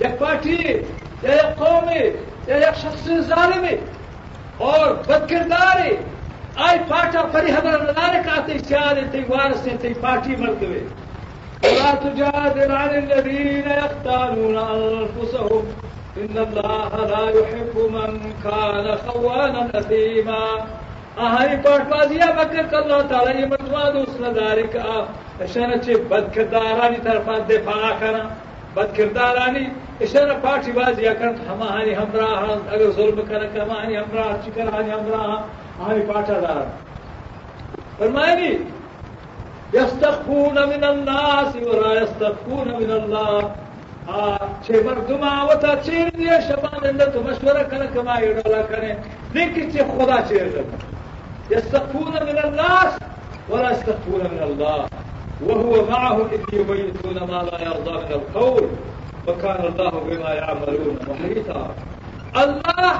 یک 0.00 0.18
پاٹی 0.18 0.82
یا 1.22 1.34
یک 1.34 1.58
قومی 1.58 2.02
یا 2.48 2.56
یک 2.56 2.76
شخص 2.82 3.08
ظالمی 3.28 3.76
اور 4.58 4.94
بد 5.08 5.28
کرداری. 5.30 5.96
آي 6.58 6.78
فاتا 6.90 7.22
فري 7.32 7.52
هبر 7.52 7.94
ذلك 7.98 8.28
آتي 8.28 8.58
سيادة 8.58 9.02
تي 9.12 9.24
وارسة 9.28 9.76
تي 9.76 9.94
فاتي 9.94 10.36
ملكوي 10.36 10.82
ولا 11.64 11.90
تجادل 11.94 12.72
عن 12.72 12.88
الذين 12.88 13.68
يختانون 13.70 14.56
أنفسهم. 14.56 15.64
إن 16.16 16.38
الله 16.38 16.90
لا 17.12 17.24
يحب 17.38 17.76
من 17.96 18.32
كان 18.44 18.98
خوانا 19.06 19.70
أثيما. 19.74 20.44
أهاي 21.18 21.56
بازيا 21.90 22.30
بكر 22.30 22.78
الله 22.78 23.02
تعالى 23.02 23.42
يمتوا 23.42 23.90
دوسنا 23.90 24.28
ذلك. 24.32 24.74
عشان 25.40 25.80
چه 25.80 25.96
بد 25.96 26.32
کردارانی 26.32 26.96
طرفان 26.96 27.40
دفاع 27.48 27.92
کنا 28.00 28.24
بد 28.76 28.92
کردارانی 28.96 29.66
اشاره 30.00 30.34
پارٹی 30.42 30.72
بازی 30.72 31.04
کن 31.18 31.34
ہمانی 31.48 31.94
ہمراہ 31.94 32.42
اگر 32.72 32.90
ظلم 32.96 33.20
کرن 33.28 33.60
ہمانی 33.60 33.96
ہمراہ 33.96 34.32
چکر 34.44 34.66
ہمانی 34.68 34.90
ہمراہ 34.90 35.30
ہماری 35.78 36.00
پاٹا 36.12 36.38
دار 36.42 36.66
فرمائنی 37.98 38.50
يستخفون 39.72 40.56
من 40.68 40.84
الناس 40.84 41.56
ولا 41.56 42.02
يستخفون 42.02 42.68
من 42.68 42.90
الله. 42.90 43.40
چه 44.66 44.82
مردم 44.84 45.22
آوتا 45.22 45.74
چیر 45.84 46.08
دیئے 46.16 46.40
شبان 46.48 46.86
اندر 46.88 47.10
تو 47.14 47.22
مشورہ 47.22 47.62
کنا 47.70 47.86
کما 47.94 48.14
یڈولا 48.20 48.62
کنے 48.68 48.92
لیکن 49.34 49.70
چه 49.72 49.84
خدا 49.90 50.18
چیر 50.28 50.46
دیئے 50.54 50.64
يستخفون 51.50 52.12
من 52.12 52.38
الناس 52.44 52.92
ولا 53.48 53.70
يستخفون 53.72 54.20
من 54.20 54.42
الله. 54.42 54.88
وهو 55.46 55.86
معهم 55.90 56.28
إذ 56.32 56.40
يبيتون 56.52 57.18
ما 57.30 57.42
لا 57.42 57.58
يرضى 57.62 57.90
من 57.90 58.12
القول 58.12 58.68
وكان 59.26 59.64
الله 59.68 59.90
بما 59.90 60.30
يعملون 60.34 60.98
محيطا 61.08 61.74
الله 62.36 62.94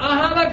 أهانا 0.00 0.44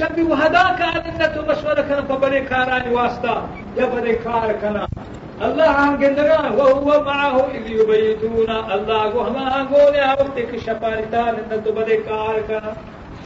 گندگان 0.00 0.22
وهماهانه 0.22 0.22
شبي 0.22 0.22
وهداك 0.22 0.80
أنت 0.80 1.38
مشورة 1.38 1.82
كنا 1.82 2.02
فبري 2.02 2.40
كاراني 2.40 2.94
واسطة 2.94 3.48
يا 3.76 3.86
بري 3.86 4.14
كار 4.14 4.52
كنا 4.52 4.88
الله 5.42 5.68
عن 5.68 5.98
گندگان 5.98 6.52
وهو 6.52 7.04
معه 7.04 7.46
إذ 7.54 7.70
يبيتون 7.70 8.50
الله 8.50 9.16
وهما 9.16 9.62
قول 9.62 9.94
يا 9.94 10.12
وقتك 10.12 10.56
شفارتان 10.56 11.34
أنت 11.52 11.68
بري 11.68 11.96
كار 11.96 12.42
كنا 12.48 12.76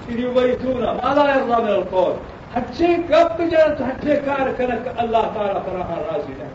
إذ 0.08 0.18
يبيتون 0.18 0.80
ما 0.80 1.14
لا 1.16 1.36
يرضى 1.36 1.62
من 1.62 1.68
القول. 1.68 2.14
هرچی 2.54 2.96
گپ 3.10 3.40
جانت 3.50 3.80
هرچی 3.80 4.16
کار 4.26 4.52
کنه 4.58 4.78
الله 5.00 5.24
تعالی 5.34 5.60
فراها 5.66 5.96
راضی 6.10 6.34
نه 6.40 6.48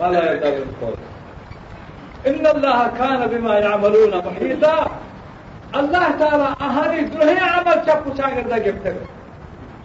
ولا 0.00 0.32
يرضى 0.32 0.50
بالقول 0.50 0.96
إن 2.26 2.46
الله 2.46 2.88
كان 2.98 3.26
بما 3.26 3.58
يعملون 3.58 4.22
محيطا 4.26 5.03
الله 5.76 6.10
تعالى 6.10 6.54
أهالي 6.60 7.30
هي 7.30 7.38
عمل 7.38 7.82
شاكو 7.86 8.14
شاكر 8.16 8.48
ذا 8.48 8.58
جبتك 8.58 8.96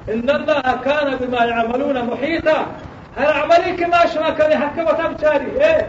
إن 0.09 0.29
الله 0.29 0.61
كان 0.85 1.15
بما 1.15 1.45
يعملون 1.45 2.05
محيطا. 2.05 2.65
هل 3.17 3.25
عملي 3.25 3.71
كما 3.77 4.05
شما 4.05 4.29
كذي 4.29 4.57
حكا 4.57 4.83
وتمشاري 4.83 5.51
إيه؟ 5.61 5.87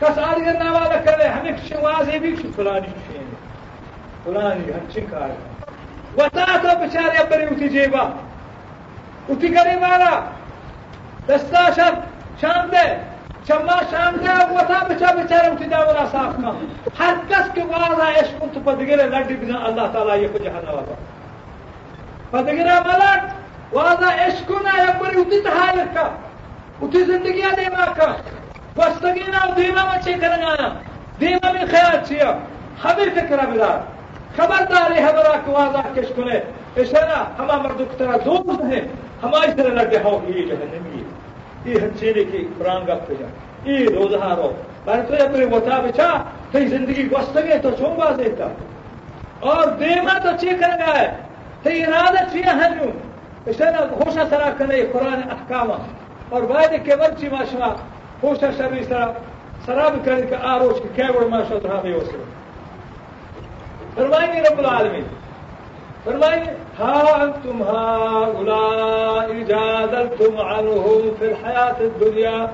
كسالي 0.00 0.50
إن 0.50 0.70
ما 0.70 0.78
لك 0.78 1.04
كذي؟ 1.04 1.30
حميك 1.30 1.56
شوازي 1.68 2.18
بيك 2.18 2.42
شو 2.42 2.52
فلاني 2.52 2.86
شيني 2.86 3.34
فلاني 4.24 4.64
هالشي 4.72 5.00
كاري. 5.00 5.32
وتاتو 6.18 6.86
بشاري 6.86 7.20
أبري 7.20 7.46
وتجيبا 7.46 8.14
وتقري 9.28 9.76
مالا 9.76 10.22
دستاشر 11.28 11.94
شام 12.42 12.70
شما 13.48 13.76
شام 13.90 14.16
تھا 14.16 14.34
بچا 14.88 15.12
بے 15.12 15.22
چارے 15.28 15.48
اٹھنا 15.48 15.78
مرا 15.80 16.04
ساتھ 16.12 16.40
میں 16.40 16.52
ہر 16.98 17.14
کس 17.28 17.54
کے 17.54 17.62
واضح 17.68 18.10
یشکن 18.10 18.48
تو 18.54 18.60
پد 18.64 18.80
گرے 18.88 19.02
اللہ 19.02 19.86
تعالیٰ 19.92 20.16
یہ 20.18 20.28
پدگرا 22.30 22.78
بلٹ 22.80 23.74
واضح 23.74 24.10
یشکن 24.18 24.66
ہے 24.68 24.82
اتنی 26.80 27.04
زندگیاں 27.04 27.50
دے 27.52 27.68
باقاگینا 28.76 29.44
دیوا 29.56 29.84
مچانا 29.84 30.68
دیوا 31.20 31.52
بھی 31.52 31.66
خیال 31.70 31.96
چیب 32.04 32.84
ہمیں 32.84 33.08
فکر 33.14 33.38
ہے 33.38 33.46
میرا 33.50 33.70
خبرداری 34.36 34.98
ہے 34.98 35.12
مراک 35.14 35.48
واضح 35.48 35.98
اسکول 36.00 36.30
ہے 36.32 36.40
پیشہ 36.74 37.04
نہ 37.06 37.24
ہمار 37.38 37.70
دکھا 37.78 38.16
دور 38.24 38.64
ہے 38.72 38.80
ہماری 39.22 39.52
طرح 39.56 39.72
لڑ 39.74 39.84
جاؤ 39.86 40.18
گی 40.18 40.38
یہ 40.38 40.54
هەچێنێکی 41.84 42.42
ڕانگە 42.64 42.96
پێیان 43.06 43.32
ئی 43.68 43.86
ڕۆژهارۆ 43.96 44.50
بەر 44.86 45.00
تۆ 45.08 45.16
پێ 45.32 45.42
وەتا 45.52 45.76
بچا 45.84 46.10
تەی 46.52 46.64
زندگی 46.72 47.04
گۆستەگێتە 47.12 47.70
چۆن 47.78 47.94
بازێتە 48.00 48.48
ئەو 49.44 49.66
دێمەتە 49.80 50.32
چێکەرگایە 50.40 51.08
تەی 51.64 51.80
ڕادە 51.92 52.22
چیە 52.32 52.52
هەنوو 52.60 52.90
شتەنە 53.54 53.82
خۆشە 53.98 54.24
سەراکەنەی 54.30 54.88
قورآن 54.92 55.20
ئەحکامە 55.30 55.78
ئەربایدە 56.32 56.78
کێبەرچی 56.86 57.28
ماشما 57.36 57.70
خۆشە 58.20 58.50
شەڕی 58.58 58.82
سەرا 58.90 59.08
سەرا 59.66 59.86
بکەن 59.94 60.20
کە 60.30 60.36
ئارۆچ 60.44 60.78
کێوە 60.96 61.22
ماشە 61.32 61.56
ڕامەوەسەوە 61.70 62.26
فرمانی 63.96 64.40
رب 64.46 64.58
العالمین۔ 64.60 65.06
فرمي 66.06 66.46
ها 66.78 67.24
أنتم 67.24 67.62
هؤلاء 67.62 69.32
جادلتم 69.32 70.40
عنهم 70.40 71.14
في 71.20 71.30
الحياة 71.30 71.76
الدنيا 71.80 72.48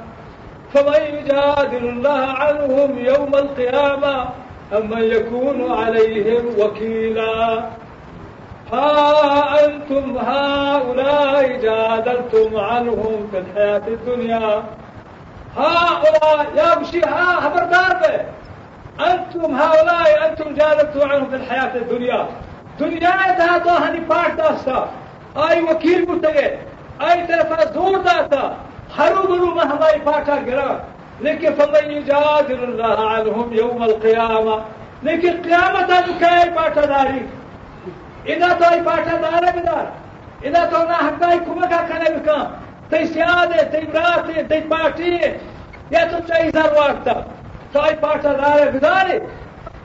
فمن 0.74 1.00
يجادل 1.18 1.88
الله 1.88 2.26
عنهم 2.38 2.98
يوم 2.98 3.34
القيامة 3.34 4.26
أم 4.76 4.90
من 4.90 5.02
يكون 5.02 5.72
عليهم 5.72 6.44
وكيلا؟ 6.58 7.64
ها 8.72 9.64
أنتم 9.64 10.18
هؤلاء 10.18 11.56
جادلتم 11.62 12.56
عنهم 12.56 13.28
في 13.32 13.38
الحياة 13.38 13.82
الدنيا؟ 13.88 14.62
هؤلاء 15.56 16.46
يا 16.56 16.78
مشيها 16.78 17.40
خبردار 17.40 18.00
به 18.02 18.20
أنتم 19.12 19.54
هؤلاء 19.54 20.28
أنتم 20.30 20.54
جادلتم 20.54 21.10
عنهم 21.10 21.30
في 21.30 21.36
الحياة 21.36 21.76
الدنيا. 21.76 22.26
دنیا 22.80 23.16
دا 23.38 23.58
تو 23.64 23.70
هنی 23.84 24.00
پاٹ 24.08 24.38
داستا. 24.38 24.84
آئی 25.46 25.60
وکیل 25.60 26.04
بودتگے 26.06 26.48
آئی 26.98 27.20
طرف 27.28 27.52
زور 27.74 27.96
داتا 28.06 28.42
ہرو 28.98 29.22
برو 29.28 29.54
میں 29.54 29.64
ہماری 29.64 29.98
پاٹا 30.04 30.36
گرا. 30.46 30.68
لیکن 31.20 31.54
فمن 31.56 31.90
یجادل 31.90 32.62
اللہ 32.62 33.00
عنہم 33.14 33.52
یوم 33.52 33.82
القیامہ. 33.82 34.56
لیکن 35.02 35.40
قیامت 35.44 35.90
آج 35.96 36.10
کئی 36.20 36.50
پاٹا 36.54 36.84
داری. 36.90 37.20
ادا 38.32 38.52
تو 38.58 38.64
آئی 38.68 38.80
پاٹا 38.84 39.16
دارا 39.22 39.50
بدار 39.56 39.84
ادا 40.46 40.64
تو 40.70 40.82
نہ 40.88 40.96
حقائی 41.06 41.38
کمکا 41.46 41.80
کنے 41.88 42.10
بکان 42.16 42.44
تی 42.90 43.04
سیادے، 43.12 43.64
تی 43.72 43.86
براتے 43.92 44.42
تی 44.48 44.60
پارٹی 44.68 45.16
یا 45.90 46.04
تو 46.10 46.16
چاہی 46.28 46.50
زر 46.54 46.72
وارتا 46.76 47.12
تو 47.72 47.80
آئی 47.80 47.94
پاٹا 48.00 48.32
دارا 48.32 48.70
بداری 48.74 49.18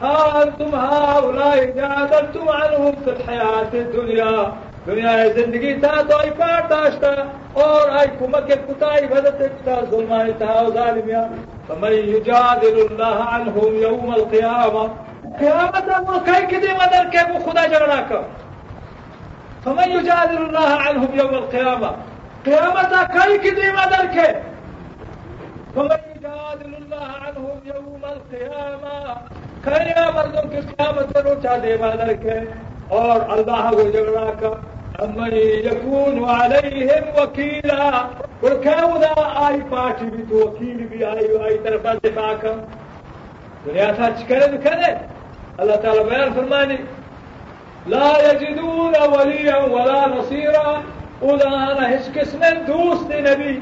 ها 0.01 0.43
أنتم 0.43 0.75
هؤلاء 0.75 1.65
جادلتم 1.65 2.49
عنهم 2.49 2.95
في 3.03 3.09
الحياة 3.09 3.71
الدنيا. 3.73 4.51
دنیا 4.87 5.29
زندگی 5.29 5.73
تا 5.73 6.03
تو 6.03 6.17
ای 6.17 6.29
پار 6.29 6.61
داشتا 6.69 7.13
اور 7.53 7.89
ای 7.89 8.07
کمک 8.19 8.47
کتائی 8.67 9.07
بدت 9.07 9.65
تا 9.65 9.85
ظلمان 9.91 10.33
تا 10.39 10.69
ظالمیان 10.69 11.29
فمن 11.67 11.93
یجادل 11.93 12.79
الله 12.79 13.23
عنهم 13.23 13.75
يوم 13.81 14.09
القيامة 14.13 14.89
قیامت 15.39 15.89
وہ 16.07 16.19
کئی 16.25 16.45
کدی 16.51 16.71
مدر 16.81 17.09
کے 17.11 17.19
وہ 17.31 17.39
خدا 17.45 17.65
جگڑا 17.73 17.99
کا 18.09 18.21
فمن 19.65 19.91
يجادل 19.91 20.41
الله 20.41 20.69
عنهم 20.85 21.19
يوم 21.19 21.33
القيامة 21.33 21.91
قیامت 22.45 22.93
کئی 23.13 23.37
کدی 23.43 23.71
مدر 23.79 24.05
کے 24.13 24.27
فمن 25.75 25.99
يجادل 26.15 26.73
الله 26.81 27.07
عنهم 27.25 27.57
يوم 27.65 28.01
القيامة 28.13 29.48
खैया 29.68 30.04
मर्दों 30.16 30.42
की 30.50 30.62
क्यामत 30.70 31.12
पर 31.16 31.30
उठा 31.32 31.56
दे 31.58 31.76
वादर 31.82 32.12
के 32.24 32.38
और 32.96 33.20
अल्लाह 33.36 33.70
को 33.70 33.84
झगड़ा 33.90 34.24
का 34.40 34.50
अमनी 35.04 35.44
यकून 35.66 36.24
अलैहिम 36.32 37.06
वकीला 37.20 37.90
कुलखौदा 38.40 39.14
आई 39.46 39.60
पार्टी 39.70 40.10
भी 40.10 40.22
तो 40.24 40.44
वकील 40.46 40.84
भी 40.88 41.02
आई 41.12 41.28
आई 41.44 41.56
तरफ 41.64 41.86
दिफा 42.02 42.32
का 42.44 42.52
दुनिया 43.64 43.92
था 44.00 44.10
करे 44.28 44.58
करे 44.66 44.92
अल्लाह 45.60 45.76
ताला 45.86 46.02
बयान 46.10 46.34
फरमानी 46.34 46.78
لا 47.86 48.32
يجدون 48.32 48.94
وليا 49.14 49.56
ولا 49.56 50.06
نصيرا 50.08 50.82
उदाहरण 51.22 51.84
हिच 51.90 52.06
किस्म 52.14 52.48
दोस्त 52.66 53.10
नबी 53.26 53.52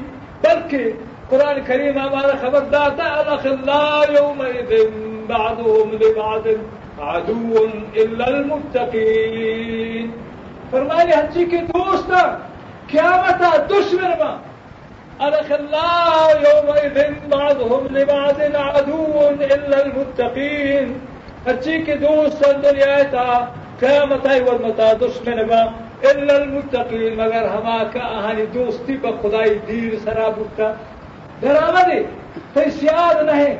बल्कि 0.43 0.83
कुरान 1.29 1.59
करीम 1.65 1.99
हमारा 1.99 2.33
खबरदार 2.41 2.95
था 2.99 3.05
अलखिल्ला 3.19 3.81
यौमइद 4.13 4.71
بعضهم 5.28 5.90
لبعض 6.02 6.46
عدو 7.12 7.64
الا 8.02 8.24
المتقین 8.24 10.10
فرمائے 10.70 11.06
ہنچی 11.12 11.44
کے 11.50 11.60
دوست 11.74 12.10
کیا 12.90 13.10
متا 13.24 13.50
دشمن 13.70 14.12
ما. 14.18 14.32
الخ 15.26 15.48
اللہ 15.58 16.32
یومئذ 16.46 16.98
بعضهم 17.30 17.82
لبعض 17.96 18.40
عدو 18.64 19.04
الا 19.28 19.76
المتقین. 19.78 20.92
ہنچی 21.46 21.76
کے 21.86 21.94
دوست 22.06 22.44
دنیا 22.62 22.96
تا 23.10 23.28
قیامت 23.80 24.26
ورمتا 24.48 24.92
دشمن 25.00 25.38
ما 25.50 25.62
الا 26.10 26.34
المتقین، 26.34 27.12
مگر 27.18 27.44
ہما 27.56 27.78
کا 27.92 28.04
اہانی 28.18 28.46
دوستی 28.54 28.96
با 29.02 29.10
خدای 29.22 29.54
دیر 29.68 29.92
سرابتا 30.04 30.72
درآمد 31.42 31.90
تیسیاد 32.54 33.22
نہیں 33.30 33.54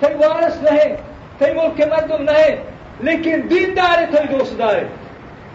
تی 0.00 0.14
وارث 0.18 0.56
نہیں 0.62 0.96
تھے 1.38 1.52
ملک 1.54 1.76
کے 1.76 1.84
مردم 1.86 2.22
نہیں 2.22 2.56
لیکن 3.00 3.40
دیندار 3.50 3.98
تھے 4.10 4.38
دوست 4.38 4.58
دار 4.58 4.74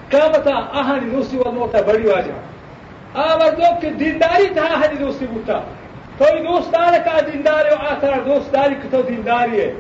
کیا 0.10 0.28
بتا 0.28 0.56
آہانی 0.56 1.10
دوستی 1.10 1.38
و 1.38 1.52
موتا 1.52 1.82
بڑی 1.82 2.08
واجہ۔ 2.08 2.32
آ 3.14 3.38
مردوں 3.38 3.82
کی 3.82 3.90
دینداری 3.90 4.48
تھا 4.54 4.62
آہانی 4.62 4.96
دوستی 4.96 5.26
بوتا 5.32 5.60
تو 6.18 6.26
دوست 6.48 6.74
دار 6.74 6.94
کا 7.06 7.20
دیندار 7.20 7.66
ہو 7.66 7.76
آتر 7.88 8.12
دوست 8.26 8.54
داری 8.54 8.76
کی 8.82 8.88
تو 8.92 9.02
دینداری 9.02 9.62
ہے۔ 9.62 9.74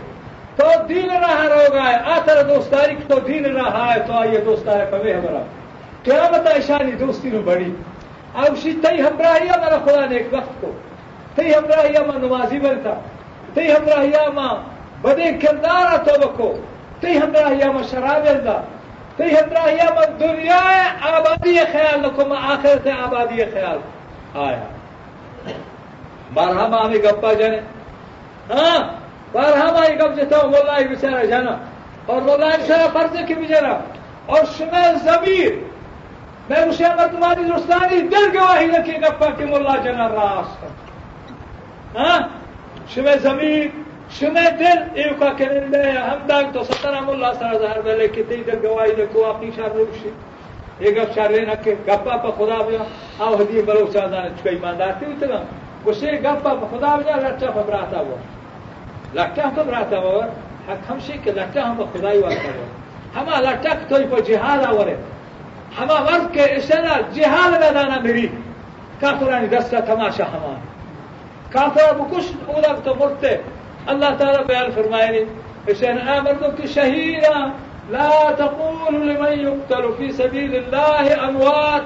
تو 0.55 0.63
دین 0.89 1.09
رہا 1.09 1.43
رو 1.49 1.73
گا 1.73 1.83
ہے 1.83 1.95
آتر 2.05 2.43
دوست 2.43 2.71
داری 2.71 2.95
کی 2.95 3.03
تو 3.07 3.19
دین 3.19 3.45
رہا 3.45 3.93
ہے، 3.93 3.99
تو 4.07 4.13
آئیے 4.13 4.37
دوست 4.37 4.65
دار 4.65 4.85
پوے 4.89 5.13
ہمارا۔ 5.13 5.43
کیا 6.03 6.29
بتا 6.31 6.49
ایشانی 6.49 6.91
دوستی 6.91 7.29
نو 7.29 7.41
بڑی۔ 7.45 7.71
اوشی 8.33 8.71
تئی 8.83 9.01
ہمراہی 9.01 9.49
ہمارا 9.49 9.77
خدا 9.77 10.05
نے 10.05 10.15
ایک 10.17 10.27
وقت 10.31 10.61
کو۔ 10.61 10.71
تی 11.35 11.53
ہمراہی 11.55 11.97
ہمارا 11.97 12.17
نمازی 12.17 12.59
بن 12.59 12.79
تھا 12.81 12.99
تئی 13.53 13.71
ہمراہی 13.71 14.11
بدے 15.03 15.31
کردار 15.41 15.97
تو 16.05 16.13
بکو 16.19 16.49
تی 17.01 17.17
همراهی 17.17 17.69
ما 17.69 17.83
شراب 17.91 18.25
الدا 18.27 18.57
تی 19.17 19.23
همراهی 19.35 19.87
ما 19.95 20.05
دنیا 20.19 20.61
آبادی 21.13 21.59
خیال 21.71 21.99
لکو 22.05 22.25
ما 22.25 22.35
آخرت 22.53 22.87
آبادی 22.87 23.45
خیال 23.45 23.79
آیا 24.35 24.67
بارها 26.35 26.67
ما 26.67 26.85
ہمیں 26.85 27.03
گپا 27.03 27.33
جانے 27.33 27.59
ہاں 28.49 28.79
ما 29.33 29.85
یہ 29.85 29.95
گپ 29.99 30.15
جتا 30.17 30.37
ہوں 30.37 30.51
واللہ 30.53 30.87
بیچارہ 30.87 31.25
جانا 31.25 31.55
اور 32.05 32.21
واللہ 32.21 32.53
انشاء 32.53 32.85
فرض 32.93 33.17
کی 33.27 33.33
بھی 33.33 33.45
جانا 33.47 33.73
اور 34.25 34.43
شمال 34.57 34.95
ضمیر 35.03 35.51
میں 36.49 36.61
اسے 36.69 36.87
مردمانی 36.97 37.43
دوستانی 37.49 37.99
دل 38.11 38.25
گواہی 38.37 38.67
رکھے 38.71 38.97
گا 39.01 39.29
کہ 39.37 39.45
ملا 39.45 39.75
جنا 39.83 40.07
راست. 40.09 40.65
ہاں 41.95 42.19
شمع 42.93 43.15
زمین 43.23 43.81
شمع 44.19 44.49
دل 44.59 44.81
ایو 44.93 45.13
کا 45.19 45.29
کرندے 45.37 45.81
ہم 45.91 46.27
داگ 46.29 46.51
تو 46.53 46.63
سترہ 46.63 46.99
ملا 47.05 47.31
سر 47.39 47.57
ظاہر 47.59 47.79
بلے 47.85 48.07
کہ 48.07 48.23
تی 48.29 48.35
دل 48.47 48.57
گواہی 48.63 48.91
رکھو 48.97 49.25
اپنی 49.25 49.49
شر 49.55 49.71
روشی 49.75 50.09
یہ 50.79 50.91
گپ 50.95 51.13
شر 51.15 51.29
لینا 51.29 51.53
پا 52.03 52.29
خدا 52.37 52.57
بیا. 52.67 52.83
آو 53.23 53.35
حدی 53.35 53.61
بلو 53.61 53.85
چاندانے 53.93 54.29
چکا 54.37 54.49
ایماندار 54.49 54.91
تی 54.99 55.05
اتنا 55.05 55.39
گوشے 55.85 56.11
گپا 56.23 56.53
پا 56.59 56.67
خدا 56.71 56.95
بیا 56.95 57.15
لٹا 57.23 57.51
پا 57.55 57.61
براتا 57.67 57.99
ہوا 57.99 58.17
لٹا 59.15 59.49
پا 59.55 59.61
براتا 59.61 59.97
ہوا 59.97 60.25
حق 60.67 60.91
ہمشی 60.91 61.17
کہ 61.23 61.31
لٹا 61.35 61.69
ہم 61.69 61.75
پا 61.77 61.85
خدای 61.93 62.17
وارتا 62.17 62.51
ہوا 62.57 62.67
ہما 63.15 63.39
لٹا 63.41 63.73
کتوی 63.79 64.05
پا 64.11 64.19
جہاد 64.27 64.65
آورے 64.67 64.95
ہما 65.79 65.97
مرد 66.09 66.33
کے 66.33 66.43
اشنا 66.43 66.99
جہاد 67.13 67.59
میدانا 67.61 67.99
میری. 68.03 68.27
کافرانی 68.99 69.47
دستا 69.47 69.79
تماشا 69.85 70.23
ہما 70.33 70.53
کافر 71.51 71.93
بکش 71.97 72.31
اولا 72.47 72.73
تو 72.83 72.93
مرتے 72.99 73.35
اللہ 73.91 74.15
تعالی 74.17 74.43
بیان 74.47 74.71
فرمائے 74.75 75.23
آمردو 76.17 76.51
کی 76.57 76.67
شہیدا 76.73 77.45
لا 77.91 78.31
تقولوا 78.37 78.89
لمن 78.89 79.39
يقتل 79.39 79.93
في 79.97 80.11
سبيل 80.11 80.55
الله 80.55 81.27
أموات 81.27 81.81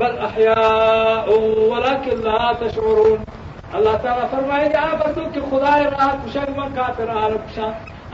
بل 0.00 0.18
أحياء 0.18 1.38
ولكن 1.70 2.20
لا 2.24 2.52
تشعرون. 2.60 3.24
اللہ 3.78 3.96
تعالیٰ 4.02 4.28
فرمائے 4.30 4.68
گا 4.72 4.80
آمردو 4.92 5.24
کی 5.34 5.40
خدای 5.50 5.84
راہ 5.84 6.14
کشن 6.24 6.52
من 6.56 6.74
کافر 6.74 7.08
آل 7.22 7.36
کشن 7.46 7.70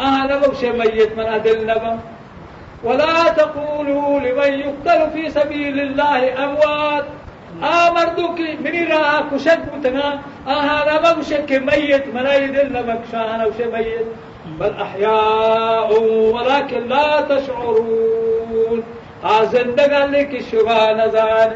آہ 0.06 0.24
نبو 0.30 0.52
شے 0.60 0.70
میت 0.78 1.16
من 1.18 1.38
دل 1.44 1.66
نبو 1.70 1.94
ولا 2.84 3.22
تقولوا 3.36 4.20
لمن 4.20 4.60
يقتل 4.60 5.06
في 5.12 5.30
سبيل 5.30 5.80
الله 5.80 6.20
أموات 7.62 7.88
آمردوك 7.88 8.40
مني 8.40 8.84
رأى 8.84 9.22
كشك 9.32 9.58
متنا 9.74 10.20
آهانا 10.46 11.12
مبشك 11.12 11.52
ميت. 11.52 12.14
ملايد 12.14 12.58
إلا 12.58 12.82
مكشانا 12.82 13.46
وش 13.46 13.60
ميت. 13.72 14.06
بل 14.60 14.74
أحياء 14.82 16.02
ولكن 16.34 16.88
لا 16.88 17.20
تشعرون. 17.20 18.82
آزندگان 19.24 20.10
لك 20.10 20.42
شبا 20.50 20.92
نزان. 20.92 21.52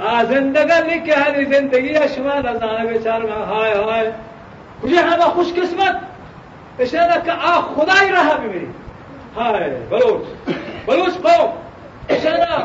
آزندگان 0.00 0.86
لك 0.86 1.08
هذه 1.08 1.44
زندگی 1.44 1.94
شما 2.14 2.40
نزان. 2.40 2.86
بیچار 2.86 3.20
میں 3.20 3.44
ہائے 3.46 3.74
ہائے 3.74 4.10
مجھے 4.82 4.96
ہمیں 4.96 5.34
خوش 5.34 5.52
قسمت؟ 5.54 6.80
اشارہ 6.80 7.18
کہ 7.24 7.30
آ 7.30 7.60
خدای 7.74 8.10
رہا 8.12 8.36
بھی 8.40 8.48
میری 8.48 8.66
هاي 9.36 9.70
بلوچ. 9.88 10.50
بلوچ 10.86 11.14
قوم. 11.22 11.50
اشنا 12.08 12.56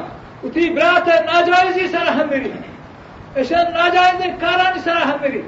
وتي 0.43 0.69
برات 0.69 1.07
ناجائزی 1.07 1.87
سر 1.87 2.07
همری 2.17 2.51
اشن 3.35 3.71
ناجائز 3.73 4.21
کارانی 4.41 4.79
سر 4.79 5.01
همری 5.09 5.41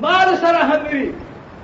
مال 0.00 0.36
سر 0.40 0.54
همری 0.70 1.12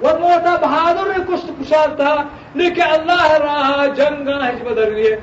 و 0.03 0.09
موتا 0.21 0.57
بہادر 0.62 1.07
کشت 1.29 1.49
کشار 1.61 1.95
تھا، 1.97 2.14
لیکن 2.55 2.83
اللہ 2.83 3.27
رہا 3.42 3.87
جنگا 3.97 4.37
ہج 4.49 4.62
بدل 4.62 4.95
لیے۔ 4.95 5.16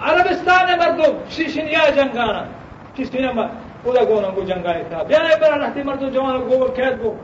عربستان 0.00 0.68
مردم 0.78 1.18
شیشنیا 1.30 1.88
جنگانا 1.96 2.44
کسی 2.94 3.18
نے 3.18 3.28
پورا 3.82 4.04
گونا 4.08 4.28
کو 4.34 4.40
جنگا 4.40 4.72
تھا۔ 4.90 5.02
بیانے 5.02 5.36
پر 5.40 5.58
رہتی 5.60 5.82
مردم، 5.82 6.08
جوان 6.08 6.40
گو 6.48 6.66
قید 6.76 7.02
گو 7.02 7.14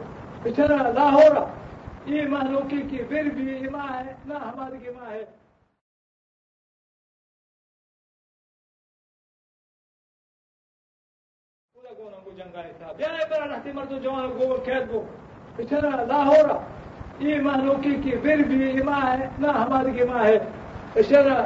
اتنا 0.44 0.88
لاہورا 0.96 1.44
یہ 2.06 2.26
مخلوقی 2.28 2.82
کی 2.90 3.02
پھر 3.08 3.28
بھی 3.34 3.54
ایما 3.54 3.84
ہے، 3.94 4.12
نہ 4.26 4.34
ہماری 4.34 4.78
کی 4.84 4.90
ماں 4.90 5.10
ہے۔ 5.12 5.24
نہ 16.06 16.24
ہو 16.26 16.34
رہا 16.46 16.58
یہ 17.18 17.40
مہلوکی 17.40 17.94
کی 17.94 18.10
پھر 18.22 18.42
بھی 18.48 18.82
ماں 18.82 19.00
ہے، 19.06 19.26
نہ 19.38 19.46
ہماری 19.46 19.92
کی 19.92 20.04
ماں 20.04 20.24
ہے۔ 20.24 20.36
اشارہ 20.96 21.36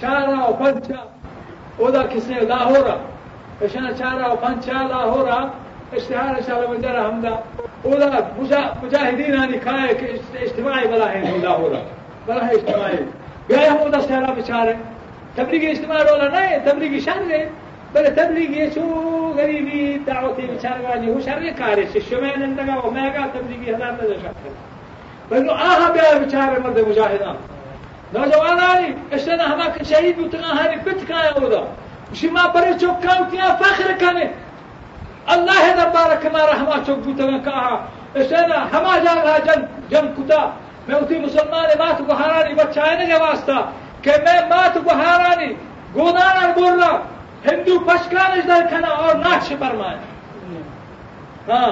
چارا 0.00 0.50
پنچا 0.58 1.00
ادا 1.78 2.02
کس 2.06 2.28
نے؟ 2.28 2.40
لا 2.40 2.64
ہو 2.64 2.82
رہا 2.84 2.96
اشارہ 3.64 3.92
چارا 3.98 4.34
پنچا 4.34 4.82
لا 4.82 5.02
ہو 5.04 5.24
رہا 5.26 5.40
اشتہار 5.92 6.50
ہم 6.50 6.72
بجارا 6.72 7.08
ہمدا 7.08 7.34
ادا 7.84 8.08
مجاہدین 8.82 9.58
کھائے 9.62 9.94
کہ 9.94 10.06
اجتماعی 10.40 10.88
بلا 10.88 11.12
ہے 11.12 11.38
لا 11.42 11.56
بلا 12.26 12.46
ہے 12.46 12.54
اجتماعی۔ 12.54 12.96
گئے 13.50 13.66
ہم 13.68 13.76
ادا 13.86 14.00
شہرہ 14.08 14.32
بچارے 14.36 14.72
تبلیغی 15.34 15.70
اجتماع 15.70 16.02
والا 16.10 16.28
نہیں، 16.28 16.58
تبلیغی 16.64 17.00
شان 17.00 17.30
رہے 17.30 17.48
خپل 17.96 18.14
تبلیغ 18.14 18.50
یې 18.50 18.74
شو 18.74 18.86
غریبی 19.36 19.98
دعوت 20.06 20.38
یې 20.38 20.46
جی 21.02 21.10
هو 21.10 21.20
شر 21.26 21.44
کاری 21.60 21.84
چې 21.92 21.98
شومه 22.08 22.36
نن 22.40 22.56
دا 22.56 22.74
او 22.80 22.90
ما 22.90 23.08
کا 23.14 23.22
تبلیغ 23.36 23.60
یې 23.66 23.74
هدار 23.74 23.92
نه 23.92 24.16
شکل 24.24 24.52
بلو 25.30 25.52
آها 25.52 25.90
بیا 25.94 26.18
بیچاره 26.18 26.58
مرد 26.64 26.80
مجاهدان. 26.88 27.36
نوجوانانی 28.14 28.90
اشتنا 29.12 29.44
همه 29.44 29.70
که 29.78 29.84
شهید 29.84 30.16
بودن 30.16 30.44
هری 30.58 30.76
پت 30.76 31.08
کایا 31.12 31.32
بودا. 31.40 31.62
شما 32.12 32.48
برای 32.48 32.74
چوک 32.74 33.00
کاوتیا 33.06 33.56
فخر 33.62 33.92
کنه 33.92 34.30
اللہ 35.28 35.64
دربارک 35.76 36.26
مارا 36.36 36.60
ہما 36.60 36.76
چوک 36.86 36.98
بوتگا 36.98 37.38
کہا 37.50 37.74
اشتنا 38.14 38.62
ہما 38.72 38.98
جا 39.04 39.14
رہا 39.24 39.38
جن 39.46 39.66
جن 39.90 40.14
کتا. 40.16 40.42
میں 40.88 40.96
اسی 40.96 41.18
مسلمان 41.18 41.68
مات 41.78 42.06
کو 42.06 42.12
ہارانی 42.22 42.54
بچائے 42.54 42.96
نہیں 42.96 43.20
واسطہ 43.20 43.58
کہ 44.02 44.22
میں 44.24 44.40
مات 44.54 44.74
کو 44.84 45.02
ہارانی 45.04 45.52
گودانا 45.94 46.52
بول 46.56 46.82
ہندو 47.46 47.78
پشکان 47.86 48.40
در 48.48 48.66
کھنا 48.70 48.88
اور 49.02 49.14
نقش 49.24 49.52
فرمائے۔ 49.58 49.96
ہاں 51.48 51.70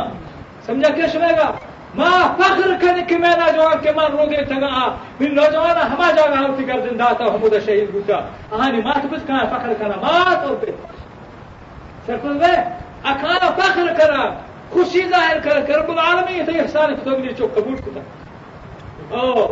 سمجھا 0.66 0.90
کیا 0.94 1.06
سنے 1.12 1.32
گا 1.38 1.50
ماں 1.94 2.20
فخر 2.38 2.70
کرنے 2.80 3.02
کہ 3.08 3.16
میں 3.22 3.34
نوجوان 3.38 3.76
کے 3.82 3.92
مان 3.96 4.10
روگے 4.18 4.44
تگا 4.48 4.70
من 5.20 5.34
نوجوان 5.34 5.76
ہما 5.92 6.10
جاگا 6.16 6.40
ہوتی 6.40 6.64
کر 6.64 6.80
زندہ 6.88 7.12
تھا 7.18 7.24
حمود 7.34 7.54
شہید 7.66 7.94
گتا 7.94 8.16
آہانی 8.52 8.80
مات 8.84 9.04
بس 9.10 9.26
کہاں 9.26 9.44
فخر 9.52 9.72
کرنا 9.78 9.96
مات 10.02 10.44
اور 10.46 10.56
پہ 10.60 10.70
سرکل 12.06 12.42
گئے 12.42 12.56
اکانا 13.10 13.50
فخر 13.58 13.92
کرا 13.98 14.22
خوشی 14.70 15.02
ظاہر 15.10 15.38
کر 15.44 15.60
کر 15.66 15.78
رب 15.78 15.90
العالمین 15.90 16.44
تے 16.46 16.58
احسان 16.60 16.94
کو 16.94 17.10
تو 17.10 17.32
چوک 17.38 17.54
قبول 17.54 17.76
کتا۔ 17.76 18.00
او 19.14 19.46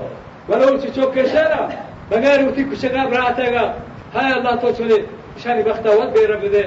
ولو 0.49 0.77
چ 0.79 0.95
چوک 0.95 1.19
شرا 1.33 1.67
بغیر 2.09 2.39
وتی 2.45 2.63
کشگا 2.71 3.05
براتے 3.11 3.53
گا۔ 3.55 3.65
ہائے، 4.15 4.33
اللہ 4.33 4.55
تو 4.61 4.71
چلے 4.79 4.97
شانی 5.43 5.63
بختا 5.63 5.91
رب 6.33 6.45
دے 6.53 6.63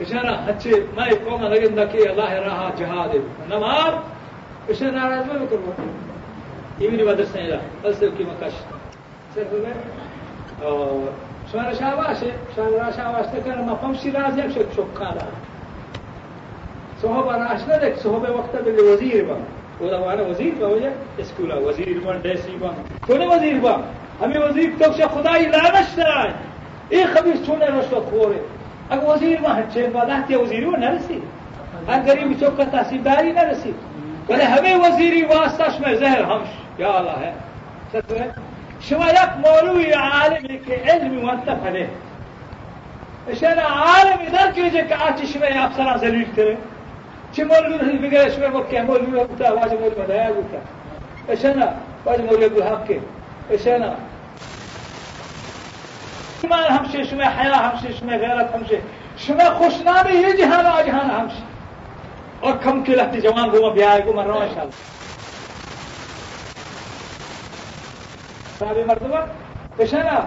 اشارہ 0.00 0.32
اچھے 0.50 0.72
میں 0.96 1.10
قوم 1.24 1.42
لگن 1.52 1.78
کہ 1.92 2.08
اللہ 2.08 2.30
راہ 2.46 2.60
جہاد 2.78 3.14
نماز 3.48 3.92
اشارہ 4.70 4.90
ناراض 4.96 5.26
میں 5.32 5.46
کرو 5.50 5.72
ایمنی 6.80 7.02
مدرسہ 7.02 7.38
ہے 7.38 7.58
اصل 7.88 8.10
کی 8.16 8.24
مکش 8.24 8.54
صرف 9.34 9.52
میں 9.64 9.74
أو 10.62 11.08
شوارا 11.52 11.72
شاباش 11.78 12.24
شوارا 12.56 12.90
شاباش 12.96 13.26
تکرم 13.32 13.64
مقام 13.70 13.94
شیراز 14.02 14.38
یک 14.38 14.50
شک 14.54 14.72
شک 14.76 14.94
کالا 14.98 15.26
صحابة 17.02 17.36
أنا 17.36 17.54
أشندك 17.54 17.96
صحابة 17.96 18.30
وقت 18.30 18.56
باللي 18.64 18.82
وزير 18.82 19.24
با. 19.24 19.36
ولا 19.80 20.12
أنا 20.12 20.22
وزير 20.22 20.54
با 20.60 20.66
وجه؟ 20.66 20.92
اسكولا. 21.20 21.58
وزير 21.58 22.00
با 22.04 22.12
ديسي 22.16 22.56
با 22.60 22.70
كل 23.08 23.20
وزير 23.20 23.58
با. 23.58 23.76
همي 24.22 24.38
وزير 24.38 24.72
توش 24.80 25.02
خداي 25.02 25.46
لا 25.46 25.80
نشتراي 25.80 26.30
إيه 26.92 27.06
خبيث 27.06 27.46
شونه 27.46 27.66
رشوة 27.66 28.00
خوري 28.10 28.40
اگر 28.90 29.04
وزیر 29.04 29.40
ما 29.40 29.48
هچه 29.48 29.86
بعد 29.86 30.30
وزیری 30.30 30.64
و 30.64 30.76
نرسید 30.76 31.22
اگر 31.88 32.14
غریب 32.14 32.40
چوک 32.40 32.56
کا 32.56 32.64
تحصیلداری 32.64 33.32
نرسید 33.32 33.74
ولی 34.28 34.42
همه 34.42 34.76
وزیری 34.76 35.22
واسطش 35.22 35.80
میں 35.80 35.94
زهر 35.94 36.22
همش. 36.22 36.48
یا 36.78 36.98
الله 36.98 37.32
شما 38.80 39.06
یک 39.06 39.30
مولوی 39.44 39.90
عالمی 39.90 40.60
که 40.66 40.74
علمی 40.74 41.22
منتف 41.22 41.66
علیه 41.66 41.88
اشان 43.28 43.58
عالمی 43.58 44.26
در 44.32 44.52
که 44.52 44.70
که 44.70 44.96
آتی 44.96 45.26
شما 45.26 45.46
افسران 45.46 45.98
زلیل 45.98 46.26
کرده 46.36 46.56
چه 47.32 47.44
مولوی 47.44 47.98
بگه 47.98 48.30
شما 48.30 48.60
مکه 48.60 48.82
مولوی 48.82 49.24
بوده 49.24 49.50
واجه 49.50 49.74
مولوی 49.74 50.02
مدایا 50.02 50.32
بوده 50.32 50.58
اشان 51.28 51.68
واجه 52.04 52.22
مولوی 52.22 52.48
بالحق 52.48 52.90
اشان 53.50 53.82
شما 56.42 56.56
همشه 56.56 57.04
شما 57.04 57.22
حیا 57.22 57.54
همشه 57.54 57.92
شما 57.92 58.10
غیرت 58.10 58.54
همشه. 58.54 58.82
شما 59.16 59.44
خوشنامه 59.44 60.14
یه 60.14 60.36
جهان 60.36 60.66
آ 60.66 60.82
جهان 60.82 61.10
همشه. 61.10 61.42
اور 62.40 62.58
کم 62.58 62.82
که 62.82 62.92
لحظه 62.92 63.20
جوان 63.20 63.48
گو 63.50 63.70
بیای 63.70 64.02
گو 64.02 64.12
من 64.12 64.26
روان 64.26 64.48
شد 64.48 64.72
صاحب 68.58 68.78
مردم 68.78 69.10
بشنا 69.78 70.22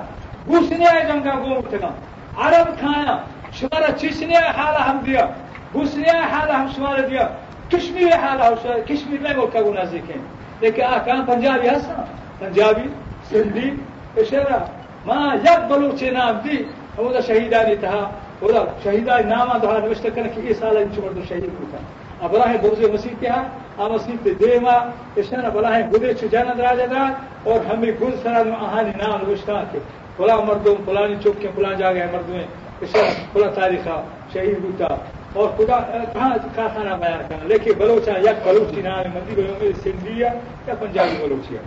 گوش 0.47 0.71
نیای 0.71 1.07
جنگا 1.07 1.31
گو 1.31 1.49
متنا 1.49 1.89
عرب 2.37 2.81
کانا. 2.81 3.19
شما 3.51 3.79
را 3.87 3.91
چیش 3.91 4.23
نیای 4.23 4.43
حالا 4.57 4.79
هم 4.79 5.01
دیا. 5.01 5.29
گوش 5.73 5.95
نیای 5.95 6.23
حالا 6.31 6.53
هم 6.53 6.69
شما 6.69 6.93
را 6.93 7.01
دیا. 7.01 7.29
کشمیر 7.71 8.17
حالا 8.17 8.45
هم 8.45 8.55
شما 8.55 8.79
کشمیر 8.79 9.29
نگو 9.29 9.49
که 9.49 9.61
گو 9.61 9.73
نزدیکیم. 9.73 10.21
لیکن 10.61 10.83
آکان 10.83 11.25
پنجابی 11.25 11.67
هستن. 11.67 12.03
پنجابی 12.41 12.89
سندی. 13.21 13.79
بشنا 14.15 14.84
ما 15.05 15.35
یک 15.35 15.59
بلوچ 15.69 16.03
نام 16.03 16.35
دی 16.43 16.65
او 16.97 17.11
دا 17.13 17.21
شهیدانی 17.21 17.75
تها 17.75 18.03
او 18.41 18.51
دا 18.51 18.67
شهیدانی 18.83 19.27
نام 19.33 19.49
دها 19.63 19.79
نوشت 19.79 20.15
کنه 20.15 20.29
که 20.29 20.41
ای 20.41 20.53
سال 20.53 20.77
این 20.77 20.89
چمردو 20.95 21.21
شهید 21.29 21.51
بودن 21.59 21.83
ابراہ 22.25 22.57
بروز 22.61 22.79
مسیح 22.93 23.11
کیا؟ 23.19 23.37
ہم 23.77 23.91
مسیح 23.91 24.15
پہ 24.23 24.33
دیما 24.39 24.75
اشنا 25.17 25.49
بلاہ 25.53 25.79
گدے 25.91 26.13
چجانا 26.19 26.53
دراجا 26.57 26.85
دا، 26.91 27.03
اور 27.43 27.59
ہمیں 27.69 27.91
گل 28.01 28.13
سرا 28.23 28.41
آہانی 28.65 28.91
نام 29.01 29.19
نوشتا 29.27 29.63
کے۔ 29.71 29.79
فلاں 30.17 30.37
مردوں 30.47 30.75
فلانی 30.85 31.15
چوک 31.23 31.41
کے، 31.41 31.47
فلاں 31.55 31.73
جا 31.79 31.91
گئے 31.93 32.07
مردوں 32.13 32.39
اشنا 32.81 33.03
فلاں 33.33 33.51
تاریخہ 33.55 33.95
شہید 34.33 34.59
بوتا 34.63 34.95
اور 35.33 35.49
خدا، 35.57 35.79
کہاں 36.13 36.29
کا 36.55 36.67
کھانا 36.73 36.95
بیان 36.95 37.21
کرنا؟ 37.29 37.47
لیکن 37.51 37.71
بلوچا 37.77 38.13
یا 38.25 38.31
بلوچی 38.45 38.81
نام 38.81 38.99
ہے، 39.03 39.09
مندی 39.13 39.41
بلوں 39.41 39.55
میں 39.61 39.71
سندھیا 39.83 40.29
یا 40.67 40.73
پنجابی 40.79 41.15
بلوچیا 41.21 41.61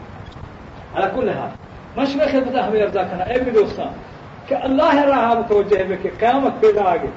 الکل 0.94 1.28
ہے۔ 1.28 1.48
مشق 1.98 2.30
خدمت 2.30 2.56
ہمیں 2.68 2.82
ارضا 2.82 3.02
کرنا۔ 3.02 3.24
اے 3.24 3.38
بھی 3.40 3.50
دوستان 3.50 3.92
کہ 4.46 4.54
اللہ 4.54 4.94
راہ 4.94 5.34
متوجہ 5.38 5.82
کو 5.88 5.94
کہ 6.02 6.10
قیامت 6.18 6.60
پیدا 6.60 6.82
آگے۔ 6.92 7.10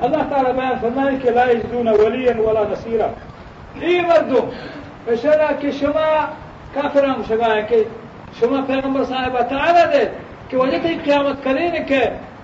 اللہ 0.00 0.22
تعالیٰ 0.30 0.52
بیان 0.52 0.74
فرمائے 0.80 1.16
کہ 1.22 1.30
لا 1.30 1.44
یجدون 1.50 1.88
ولی 1.88 2.26
ولا 2.46 2.62
نصیرہ 2.70 3.08
ای 3.80 4.00
مردو 4.00 4.40
بشرا 5.04 5.50
کہ 5.60 5.70
شما 5.70 6.08
کافر 6.74 7.04
ہم 7.04 7.22
شما 7.28 7.54
ہے 7.56 7.62
کہ 7.68 7.82
شما 8.40 8.60
پیغمبر 8.66 9.04
صاحب 9.04 9.36
تعالیٰ 9.50 9.86
دے 9.92 10.04
کہ 10.48 10.56
وجہ 10.56 10.78
تھی 10.82 10.94
قیامت 11.04 11.44
کرے 11.44 11.68
نہیں 11.68 11.84
کہ 11.88 12.00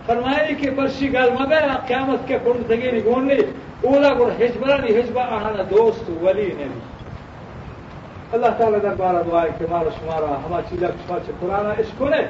فرمائے 0.06 0.54
کہ 0.54 0.70
برشی 0.70 1.12
گال 1.12 1.30
مبے 1.40 1.60
قیامت 1.86 2.28
کے 2.28 2.38
کن 2.44 2.62
تگی 2.68 2.90
نہیں 2.90 3.04
گون 3.04 3.26
نہیں 3.26 3.42
اولا 3.86 4.12
گر 4.18 4.30
ہجبرا 4.40 4.76
نہیں 4.76 4.98
ہجبا 5.00 5.22
آنا 5.22 5.62
دوست 5.70 6.10
ولی 6.22 6.50
نہیں۔ 6.58 6.99
اللہ 8.32 8.46
تعالیٰ 8.58 8.78
دربارہ 8.82 9.22
دعا 9.22 9.42
ہے 9.42 9.48
کہ 9.58 9.66
مارا 9.70 9.90
شمارا 9.90 10.34
ہمارا 10.36 10.62
چیزا 10.68 10.86
کچھ 10.98 11.30
قرآن 11.40 11.66
عشق 11.70 12.02
نے 12.10 12.20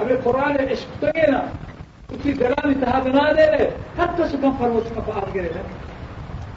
ہمیں 0.00 0.16
قرآن 0.24 0.56
عشق 0.62 1.00
تو 1.00 1.06
یہ 1.16 1.30
نا 1.30 1.38
اسی 2.10 2.32
جگہ 2.32 2.66
میں 2.66 2.74
تحاد 2.80 3.06
نہ 3.06 3.22
دے 3.36 3.46
رہے 3.46 3.68
حد 3.98 4.16
تو 4.16 4.26
سکم 4.32 4.56
پر 4.58 4.68
وہ 4.68 4.80
سکم 4.88 5.00
پار 5.06 5.34
گرے 5.34 5.48
رہے 5.54 5.62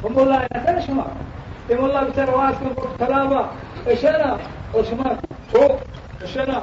ہم 0.04 0.14
بولا 0.14 0.42
ہے 0.42 0.48
ایسا 0.52 0.72
نا 0.72 0.80
شمار 0.80 1.72
یہ 1.72 1.76
بولا 1.76 2.02
بچار 2.02 2.34
آواز 2.34 2.60
کو 2.60 2.70
بہت 2.76 3.00
خراب 3.00 3.34
اشارہ 3.88 4.36
اور 4.72 4.84
شمار 4.84 5.14
ٹھوک 5.52 6.24
اشارہ 6.24 6.60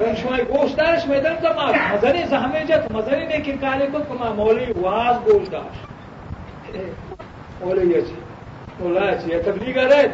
رنشمائی 0.00 0.44
گوشت 0.44 0.76
دارش 0.78 1.06
میدان 1.06 1.34
کا 1.42 1.52
مار 1.52 1.74
مزری 1.92 2.22
زہمے 2.30 2.64
جت 2.68 2.90
مزری 2.92 3.26
نے 3.26 3.38
کن 3.44 3.56
کالے 3.60 3.86
کو 3.92 3.98
کما 4.08 4.32
مولی 4.34 4.72
واز 4.76 5.26
گوشت 5.26 5.52
دارش 5.52 6.78
مولی 7.60 7.92
یہ 7.92 8.00
چی، 8.00 8.14
مولا 8.78 9.10
چی 9.16 9.38
تبلیغ 9.44 9.78
رہے 9.78 10.06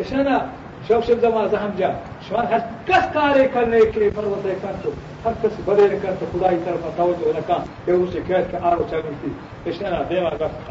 إيش 0.00 0.12
أنا 0.12 0.48
شوف 0.88 1.06
شوف 1.06 1.18
زمان 1.20 1.48
زحم 1.48 1.70
جا. 1.78 1.90
شما 2.28 2.42
هر 2.50 2.60
کس 2.86 3.04
کاری 3.14 3.46
کرنے 3.52 3.80
کے 3.94 4.08
پروت 4.14 4.46
کر 4.62 4.72
تو 4.82 4.90
هر 5.24 5.32
کس 5.42 5.58
بدے 5.64 5.88
کر 6.02 6.14
تو 6.20 6.26
خدای 6.32 6.56
طرف 6.64 6.86
توجه 6.96 7.32
نہ 7.36 7.40
کان 7.46 7.66
کہ 7.84 7.90
اس 7.90 8.12
شکایت 8.14 8.50
کے 8.50 8.56
آرو 8.70 8.84
چاگن 8.90 9.14
تھی 9.20 9.30
إيش 9.66 9.82
أنا 9.82 10.02
دیما 10.08 10.30
گفت 10.40 10.70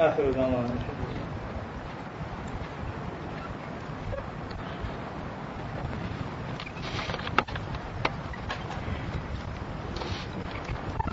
آخر 0.00 0.30
زمان. 0.34 0.66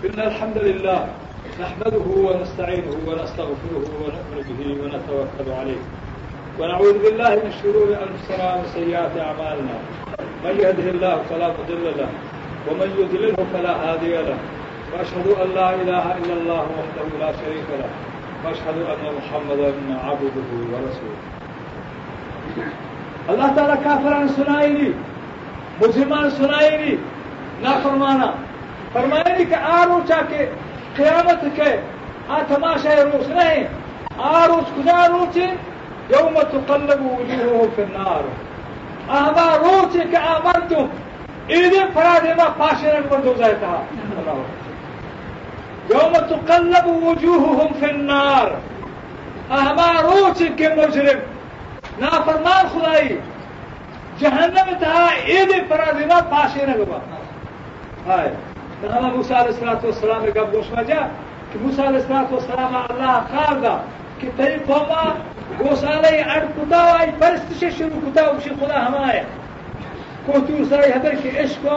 إن 0.04 0.20
الحمد 0.20 0.58
لله 0.58 1.06
نحمده 1.60 2.06
ونستعينه 2.26 2.94
ونستغفره 3.06 3.86
ونؤمن 4.00 4.46
به 4.58 4.70
ونتوكل 4.82 5.52
عليه. 5.60 6.01
ونعوذ 6.58 6.98
بالله 6.98 7.30
من 7.34 7.52
شرور 7.62 7.88
أنفسنا 7.88 8.54
ومن 8.54 8.66
سيئات 8.74 9.14
أعمالنا. 9.20 9.76
من 10.44 10.54
يهده 10.60 10.90
الله 10.90 11.16
فلا 11.30 11.48
مضل 11.48 11.84
له، 11.98 12.08
ومن 12.68 12.88
يضلله 12.98 13.46
فلا 13.52 13.72
هادي 13.84 14.16
له. 14.16 14.38
وأشهد 14.92 15.26
أن 15.42 15.48
لا 15.54 15.68
إله 15.70 16.04
إلا 16.18 16.34
الله 16.34 16.64
وحده 16.78 17.06
لا 17.20 17.32
شريك 17.32 17.68
له. 17.80 17.90
وأشهد 18.44 18.76
أن 18.92 19.04
محمدا 19.18 19.70
عبده 20.04 20.48
ورسوله. 20.72 21.20
الله 23.28 23.48
تعالى 23.56 23.76
كافران 23.84 24.28
سنائني 24.28 24.92
مسلمان 25.82 26.30
سنائني، 26.30 26.96
نافرمانا. 27.62 28.30
فرمائني 28.92 29.44
کہ 29.44 29.54
آروچ 29.54 30.12
کے 30.28 30.46
قیامت 30.96 31.44
کے 31.56 31.76
آ 32.28 32.42
تماشا 32.48 33.02
روس 33.04 33.28
نہیں، 33.28 33.64
آروچ 34.18 34.66
کجا 34.76 35.08
روچ 35.08 35.38
یوم 36.10 36.34
تقلب 36.52 37.00
وجوههم 37.02 37.70
في 37.76 37.82
النار. 37.82 38.24
اما 39.08 39.56
روز 39.56 39.96
کہ 40.10 40.16
امرتم 40.16 40.86
عید 41.48 41.74
فرادما 41.94 42.46
پاشر 42.58 43.00
پر 43.08 43.20
دو 43.24 43.34
جاتا 43.38 43.72
یوم 45.90 46.12
تقلب 46.32 46.86
وجوههم 46.86 47.72
في 47.80 47.90
النار. 47.90 48.48
اما 49.50 49.90
روز 50.02 50.42
کہ 50.56 50.68
مجرم 50.76 51.20
نافرمان 52.00 52.64
خدائی. 52.72 53.18
جہنم 54.20 54.68
تھا 54.78 55.06
عید 55.26 55.52
فرادما 55.68 56.20
پاشر 56.30 56.68
ہوا 56.78 56.98
ہائے 58.06 58.28
ہمارا 58.82 59.08
موسیٰ 59.14 59.36
علیہ 59.36 59.52
السلام 59.54 59.76
والسلام 59.84 60.24
کا 60.34 60.42
گوشوا 60.52 60.82
جا 60.88 61.00
کہ 61.52 61.58
موسیٰ 61.62 61.86
علیہ 61.86 62.00
السلام 62.00 62.24
والسلام 62.30 62.74
اللہ 62.76 63.18
خار 63.30 63.56
کہ 64.22 64.28
تری 64.36 64.56
بابا 64.66 65.02
گوسالے 65.58 66.20
اڑ 66.20 66.44
کتا 66.56 66.82
آئی 66.98 67.10
پرست 67.18 67.52
سے 67.60 67.70
شروع 67.78 68.00
کتا 68.00 68.22
اسی 68.22 68.50
خدا 68.60 68.86
ہم 68.86 68.94
ہمارے 68.94 69.20
کو 70.26 70.32
تو 70.32 70.64
سرائی 70.68 70.92
حدر 70.92 71.14
کے 71.22 71.30
عشق 71.40 71.62
کو 71.62 71.76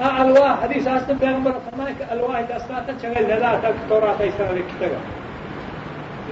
الوا 0.00 0.54
حدیث 0.62 0.88
آستم 0.88 1.16
پیغمبر 1.16 1.50
فرمائے 1.64 1.94
کہ 1.98 2.04
الوا 2.08 2.40
دستا 2.40 2.80
تھا، 2.80 2.92
چگل 3.00 3.24
لیلا 3.28 3.54
تھا 3.60 3.68
تورات 3.88 4.20
اس 4.20 4.34
طرح 4.36 4.52
لکھتے 4.52 4.86
گا۔ 4.86 4.98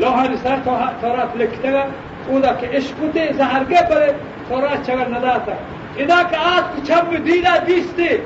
لوہا 0.01 0.25
رسال 0.25 0.59
تورات 1.01 1.37
لکھتے 1.37 1.73
گا۔ 1.73 1.85
اولا 2.29 2.53
کہ 2.53 2.67
عشق 2.77 3.03
تے 3.15 3.27
زہر 3.37 3.63
کے 3.69 3.75
پرے 3.89 4.13
تورات 4.49 4.87
چگل 4.87 5.11
لدا 5.11 5.37
تھا۔ 5.45 5.55
ادا 5.97 6.23
کہ 6.31 6.35
آج 6.35 6.87
چھب 6.87 7.27
دینا 7.27 7.57
دیستے 7.67 8.17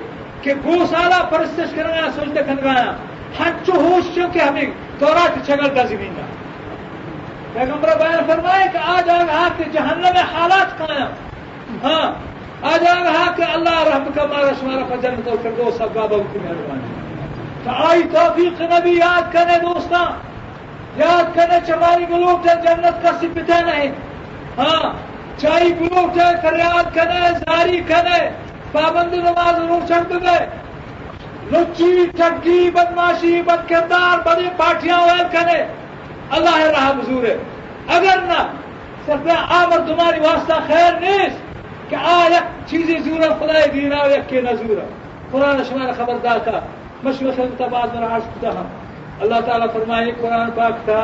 کہ 0.42 0.54
گوسالہ 0.64 1.24
پرستش 1.30 1.74
کرنا 1.74 2.10
سوچتے 2.14 2.42
کھنگایا۔ 2.46 2.92
ہنچو 3.40 3.72
ہوش 3.72 4.14
چونکہ 4.14 4.38
ہمیں 4.38 4.70
تورات 4.98 5.46
چگل 5.46 5.76
دا 5.76 5.82
زمین 5.84 6.12
دا 6.16 6.39
پیغمبر 7.52 7.96
بیان 7.98 8.26
فرمائے 8.26 8.66
کہ 8.72 8.78
آج 8.86 9.08
آ 9.10 9.18
رہا 9.18 9.48
کہ 9.56 9.64
جہنم 9.72 10.12
میں 10.14 10.22
حالات 10.32 10.76
کھایا 10.76 11.06
ہاں 11.82 12.12
آج 12.70 12.86
آ 12.86 12.94
رہا 13.04 13.24
کہ 13.36 13.42
اللہ 13.52 13.82
رحم 13.86 14.10
کا 14.14 14.24
مارا 14.30 14.52
شمارا 14.60 14.82
کا 14.88 14.96
جنم 15.02 15.20
کو 15.24 15.36
کر 15.42 15.50
دو 15.56 15.70
سب 15.78 15.94
بابا 15.94 16.16
کی 16.32 16.38
مہربانی 16.38 16.98
تو 17.64 17.70
آئی 17.86 18.02
توفیق 18.12 18.60
نبی، 18.60 18.96
یاد 18.96 19.32
کرے 19.32 19.58
دوست 19.62 19.92
یاد 20.96 21.34
کرے 21.34 21.58
چماری 21.66 22.04
گلوٹ 22.10 22.46
ہے 22.48 22.54
جنت 22.62 23.02
کا 23.02 23.10
سپتہ 23.20 23.60
نہیں۔ 23.66 23.90
ہاں 24.58 24.92
چائی 25.38 25.72
گلوٹ 25.80 26.16
ہے 26.18 26.30
فریاد 26.42 26.94
کرے 26.94 27.28
زاری 27.38 27.80
کرے 27.88 28.20
پابند 28.72 29.14
نماز 29.14 29.58
روح 29.58 29.86
چھٹ 29.88 30.12
گئے 30.22 30.46
لچی 31.52 31.92
چکی 32.18 32.70
بدماشی 32.74 33.40
بد 33.46 33.68
کردار 33.68 34.18
بڑی 34.24 34.48
پارٹیاں 34.56 35.00
ویل 35.00 35.22
کرے 35.32 35.62
اللہ 36.36 36.56
راہ 36.76 36.92
بزور 36.98 37.24
ہے 37.24 37.36
اگر 37.96 38.18
نہ 38.26 38.40
صرف 39.06 39.28
آمد 39.58 39.86
تمہاری 39.88 40.20
واسطہ 40.20 40.58
خیر 40.66 41.00
نیست 41.00 41.48
که 41.90 41.96
آیا 41.96 42.40
چیزی 42.66 42.98
زور 43.04 43.22
خدای 43.40 43.68
دینا 43.72 44.02
و 44.04 44.10
یکی 44.10 44.40
نزوره 44.40 44.84
قرآن 45.32 45.64
شما 45.64 45.92
خبر 45.98 46.14
داتا 46.22 46.60
مشو 47.04 47.32
خلطا 47.36 47.66
بعض 47.66 47.94
من 47.96 48.04
عرض 48.04 48.22
کتا 48.34 48.62
الله 49.22 49.40
تعالی 49.46 49.66
فرمائے 49.72 50.12
قرآن 50.20 50.50
پاک 50.54 50.86
تا 50.86 51.02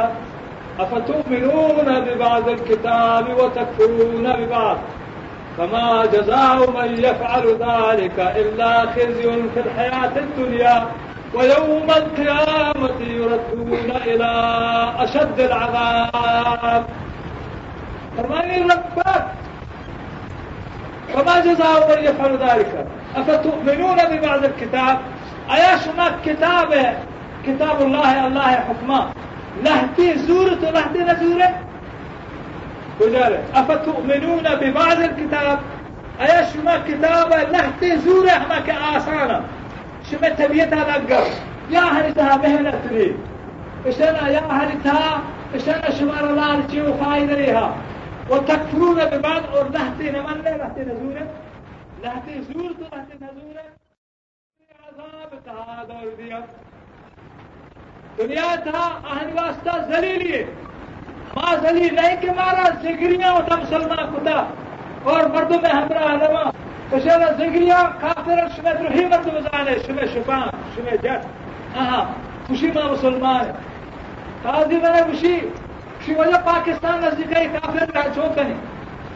افتؤمنون 0.78 2.00
ببعض 2.00 2.48
الكتاب 2.48 3.28
وتكفرون 3.38 4.32
ببعض. 4.32 4.76
فما 5.56 6.06
جزاء 6.06 6.70
من 6.70 6.98
يفعل 7.04 7.46
ذلك 7.46 8.18
إلا 8.18 8.86
خزي 8.86 9.22
في 9.54 9.60
الحياة 9.60 10.12
الدنيا. 10.16 10.86
ويوم 11.36 11.90
القيامة 11.90 13.00
يردون 13.00 13.90
إلى 14.06 14.32
أشد 14.98 15.40
العذاب. 15.40 16.84
فرماني 18.16 18.62
ربك 18.62 19.24
فما 21.14 21.40
جزاء 21.40 21.96
من 21.96 22.04
يفعل 22.04 22.32
ذلك؟ 22.36 22.86
أفتؤمنون 23.16 23.96
ببعض 23.96 24.44
الكتاب؟ 24.44 24.98
أيا 25.50 25.76
شما 25.76 26.12
كتابه 26.24 26.92
كتاب 27.46 27.82
الله 27.82 28.26
الله 28.26 28.42
حكمه؟ 28.42 29.06
لهتي 29.62 30.18
زورة 30.18 30.58
ولهتي 30.68 30.98
نزورة 30.98 31.50
وجاله 33.00 33.42
أفتؤمنون 33.54 34.42
ببعض 34.42 34.98
الكتاب؟ 35.00 35.58
أيا 36.20 36.44
شما 36.54 36.82
كتابة 36.88 37.42
لهتي 37.42 37.98
زورة 37.98 38.46
ما 38.48 38.60
كآسانة 38.66 39.40
شما 40.10 40.28
تبيتها 40.28 40.98
نقر 40.98 41.26
يا 41.70 41.80
هلتها 41.80 42.36
مهنة 42.36 42.70
تريد 42.88 43.16
إشنا 43.86 44.28
يا 44.28 44.40
هلتها 44.40 45.22
إشنا 45.54 45.90
شمار 45.90 46.30
الله 46.30 46.56
لتشيو 46.56 46.94
فايدة 46.94 47.34
ليها 47.34 47.74
وتكفرون 48.30 49.04
ببعض 49.04 49.42
اور 49.54 49.68
لهتي 49.68 50.10
نمن 50.10 50.42
لهتي 50.44 50.80
نزورة 50.80 51.26
لهتي 52.02 52.42
زورة 52.42 52.80
لهتي 52.92 53.14
نزورة 53.24 53.64
عذاب 54.86 55.30
تها 55.46 55.84
دور 55.88 56.12
دیا. 56.18 56.40
دنیا 58.18 58.54
تھا 58.64 58.82
اہل 59.12 59.30
واسطہ 59.38 59.72
ذلیل 59.88 60.22
ہے 60.32 60.42
ماں 61.36 61.54
ذلیل 61.62 61.94
نہیں 61.94 62.16
کہ 62.20 62.30
مارا 62.36 62.68
زگریاں 62.82 63.32
ہوتا 63.32 63.56
مسلمان 63.62 64.04
خدا 64.14 64.38
اور 65.10 65.28
مردوں 65.34 65.60
میں 65.62 65.70
ہمراہ 65.70 66.14
نما 66.22 66.44
Kościoła 66.90 67.28
Zygria, 67.38 67.92
kafir, 68.00 68.38
szme 68.54 68.74
druhiwa 68.74 69.18
tu 69.18 69.30
wyzane, 69.30 69.72
szme 69.84 70.08
szypan, 70.08 70.50
szme 70.74 70.98
dziad. 70.98 71.22
Aha, 71.76 72.06
خوشی 72.46 72.70
ماں 72.74 72.88
مسلمان 72.90 73.44
ہے 73.46 73.52
قاضی 74.42 74.76
میں 74.82 75.02
خوشی 75.06 75.38
خوشی 75.96 76.14
وجہ 76.14 76.38
پاکستان 76.44 77.00
نزدیک 77.02 77.32
ہے 77.36 77.46
کافر 77.52 77.90
کا 77.94 78.02
چوک 78.14 78.38
نہیں 78.38 78.54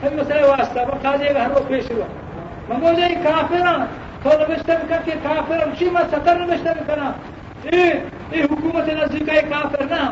ہم 0.02 0.16
مسئلہ 0.16 0.46
واسطہ 0.46 0.86
وہ 0.88 0.98
قاضی 1.02 1.32
کا 1.34 1.44
ہر 1.44 1.50
وقت 1.50 1.68
پیش 1.68 1.90
ہوا 1.90 2.06
مگر 2.68 2.94
جی 2.94 3.14
کافر 3.24 3.66
تو 4.22 4.30
نوشتہ 4.38 4.72
بھی 4.80 4.88
کر 4.88 5.04
کے 5.04 5.12
کافر 5.22 5.64
خوشی 5.64 5.90
میں 5.90 6.02
سطر 6.10 6.40
نوشتہ 6.40 6.74
بھی 6.78 6.86
کرنا 6.86 7.10
یہ 7.72 8.42
حکومت 8.50 8.88
نزدیک 8.88 9.28
ہے 9.34 9.40
کافر 9.50 9.84
نہ 9.90 10.02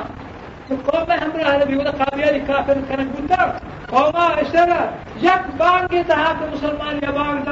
قوم 0.88 1.10
همرا 1.10 1.56
هذا 1.56 1.64
بيقول 1.64 1.88
قابيالي 1.88 2.40
كافر 2.40 2.76
كان 2.88 3.10
قدام 3.16 3.52
قوم 3.92 4.16
اشترى 4.16 4.90
يك 5.22 5.44
بانك 5.58 6.06
تهاك 6.08 6.36
مسلمان 6.52 6.96
يا 7.02 7.10
بانك 7.10 7.48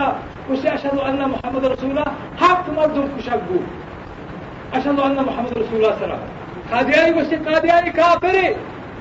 وشي 0.50 0.74
أشهد 0.74 0.98
أن 0.98 1.28
محمد 1.28 1.64
رسول 1.64 1.90
الله. 1.90 2.04
حق 2.40 2.64
مردم 2.76 3.08
كشبه 3.18 3.60
أشهد 4.74 4.98
أن 5.00 5.24
محمد 5.28 5.52
رسول 5.62 5.76
الله. 5.76 5.96
وسلم 5.96 6.18
قادياني 6.72 7.20
وشي 7.20 7.36
قادياني 7.36 7.90
كافري 7.90 8.56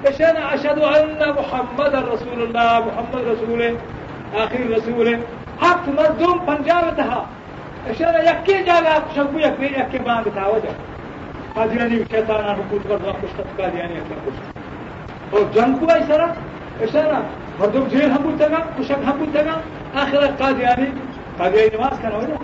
أشهد 0.06 0.36
أشهد 0.54 0.80
أن 0.80 1.36
محمد 1.40 1.96
رسول 2.14 2.40
الله. 2.44 2.80
محمد 2.88 3.24
رسوله 3.32 3.78
آخر 4.36 4.60
رسوله 4.78 5.20
حق 5.62 5.90
مردم 5.98 6.40
پنجابتها 6.48 7.26
اشاره 7.90 8.20
یکی 8.32 8.64
جاگا 8.64 8.96
شبو 9.16 9.40
یک 9.40 9.54
بیر 9.60 9.72
یکی 9.72 9.98
باند 9.98 10.26
تاوجه 10.36 10.70
قادیانی 11.56 12.06
شیطان 12.12 12.46
حکومت 12.60 12.84
کرد 12.90 13.22
کشت 13.24 13.38
قادیانی 13.58 13.94
اکبر 13.94 14.16
کشت. 14.26 14.42
اور 15.32 15.42
جنگ 15.56 15.80
کو 15.80 15.86
اشاره 15.92 16.28
اشاره 16.82 17.18
مردم 17.60 17.88
جیل 17.88 18.02
هم 18.02 18.18
بود 18.18 18.38
تگا 18.38 18.58
کشک 18.80 18.98
هم 19.08 19.12
بود 19.12 19.32
تگا 19.34 19.56
آخر 20.02 20.28
قادیانی 20.28 20.88
قادیانی 21.40 21.70
نماز 21.78 22.00
کنه 22.02 22.16
وجه 22.18 22.38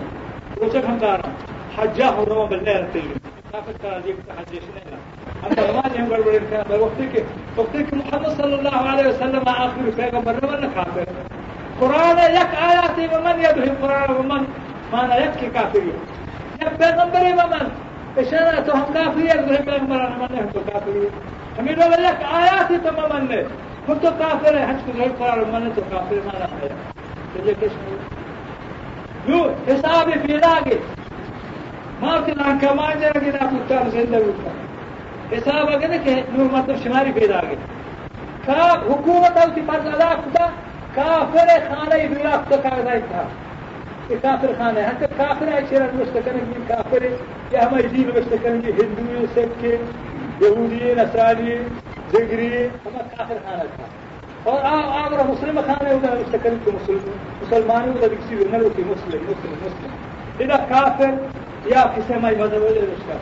کشک 0.62 0.84
هم 0.90 1.00
کارا 1.00 1.30
حجا 1.78 2.06
حرم 2.06 2.46
بالله 2.46 2.88
تجري 2.94 3.16
كافر 3.52 3.72
قاضي 3.84 4.16
حجيش 4.38 4.64
نينا 4.76 4.98
أما 5.46 5.72
ما 5.82 5.96
يهم 5.96 6.08
غربر 6.14 6.42
كان 6.52 6.64
بل 6.70 6.80
وقتك 6.80 7.26
وقتك 7.58 7.94
محمد 7.94 8.30
صلى 8.42 8.56
الله 8.60 8.76
عليه 8.90 9.08
وسلم 9.10 9.44
آخر 9.48 9.84
پیغمبر 9.98 10.36
ولا 10.46 10.68
كافر 10.76 11.06
قرآن 11.82 12.18
يك 12.18 12.52
آياتي 12.70 13.16
ومن 13.16 13.36
يدعي 13.40 13.70
القرآن 13.74 14.16
ومن 14.16 14.44
مانا 14.94 15.18
يكفي 15.18 15.48
كافرين 15.50 15.94
يا 16.62 16.68
پیغمبر 16.80 17.24
ومن 17.40 17.66
اشارة 18.19 18.61
تو 18.61 18.73
هم 18.73 18.93
كافرين 18.95 19.27
يقول 19.27 19.57
پیغمبر 19.57 19.97
انا 20.07 20.17
من 20.17 20.39
هم 20.39 20.49
تو 20.55 20.61
كافرين 20.73 21.11
همين 21.59 21.79
ولا 21.79 22.11
يك 22.11 22.21
آياتي 22.41 22.79
تو 22.79 22.91
ممن 22.99 23.33
هم 23.89 23.99
تو 24.03 24.11
كافر 24.21 24.55
ہے 24.59 24.65
حج 24.69 24.79
کو 24.87 24.93
ظاہر 24.99 25.13
قرار 25.19 25.45
من 25.53 25.71
تو 25.77 25.83
کافر 25.91 26.21
مانا 26.27 26.47
ہے 26.61 26.69
تجھے 27.35 27.55
کش 27.61 27.73
یو 29.29 29.41
حساب 29.69 30.11
پیراگے 30.27 30.79
ما 32.01 32.21
تنا 32.27 32.59
كمان 32.61 33.01
جرى 33.01 33.21
كده 33.21 33.51
كتاب 33.53 33.89
زنده 33.93 34.19
وكا 34.19 34.51
حساب 35.33 35.69
اگر 35.75 35.97
کہ 36.05 36.15
نور 36.33 36.47
مطلب 36.53 36.83
شماری 36.85 37.13
پیدا 37.21 37.41
گئے 37.49 37.57
کا 38.47 38.63
حکومت 38.89 39.37
او 39.43 39.49
تی 39.55 39.63
فرض 39.67 39.87
ادا 39.95 40.11
کہ 44.12 44.18
کافر 44.22 44.48
خان 44.58 44.78
ہے۔ 44.78 44.82
ہم 44.82 45.04
کافر 45.18 45.50
شیران 45.70 45.90
نشت 45.94 46.14
کریں 46.14 46.40
گے 46.48 46.60
کافر 46.68 47.06
یا 47.52 47.66
ہماری 47.66 47.88
دین 47.88 48.12
وشت 48.16 48.36
کریں 48.44 48.62
گے 48.62 48.72
ہندو 48.72 49.26
سکھ 49.36 49.62
کے 49.62 49.78
یہودی 50.42 50.94
نساری 50.98 51.58
جگری 52.12 52.66
ہمارا 52.66 53.04
کافر 53.18 53.38
خانہ 53.46 53.64
تھا۔ 53.76 53.86
اور 54.44 54.60
آپ 54.64 55.14
اور 55.14 55.26
مسلم 55.30 55.60
خانہ 55.66 55.90
ہوگا 55.90 56.14
وشت 56.14 56.36
کریں 56.44 56.58
گے 56.66 56.72
مسلم۔ 56.72 57.12
مسلمان 57.42 57.88
ہوگا 57.88 58.06
وکسی 58.06 58.36
ہونا 58.36 58.58
ہوتی 58.58 58.84
مسلم 58.88 59.24
مسلم 59.24 59.56
مسلم۔ 59.66 59.90
ادھر 60.40 60.66
کافر 60.70 61.14
یا 61.66 61.86
کسی 61.96 62.14
ہماری 62.14 62.36
مذہب 62.36 62.62
ہو 62.62 62.74
جائے 62.74 62.88
رشتہ 62.88 63.14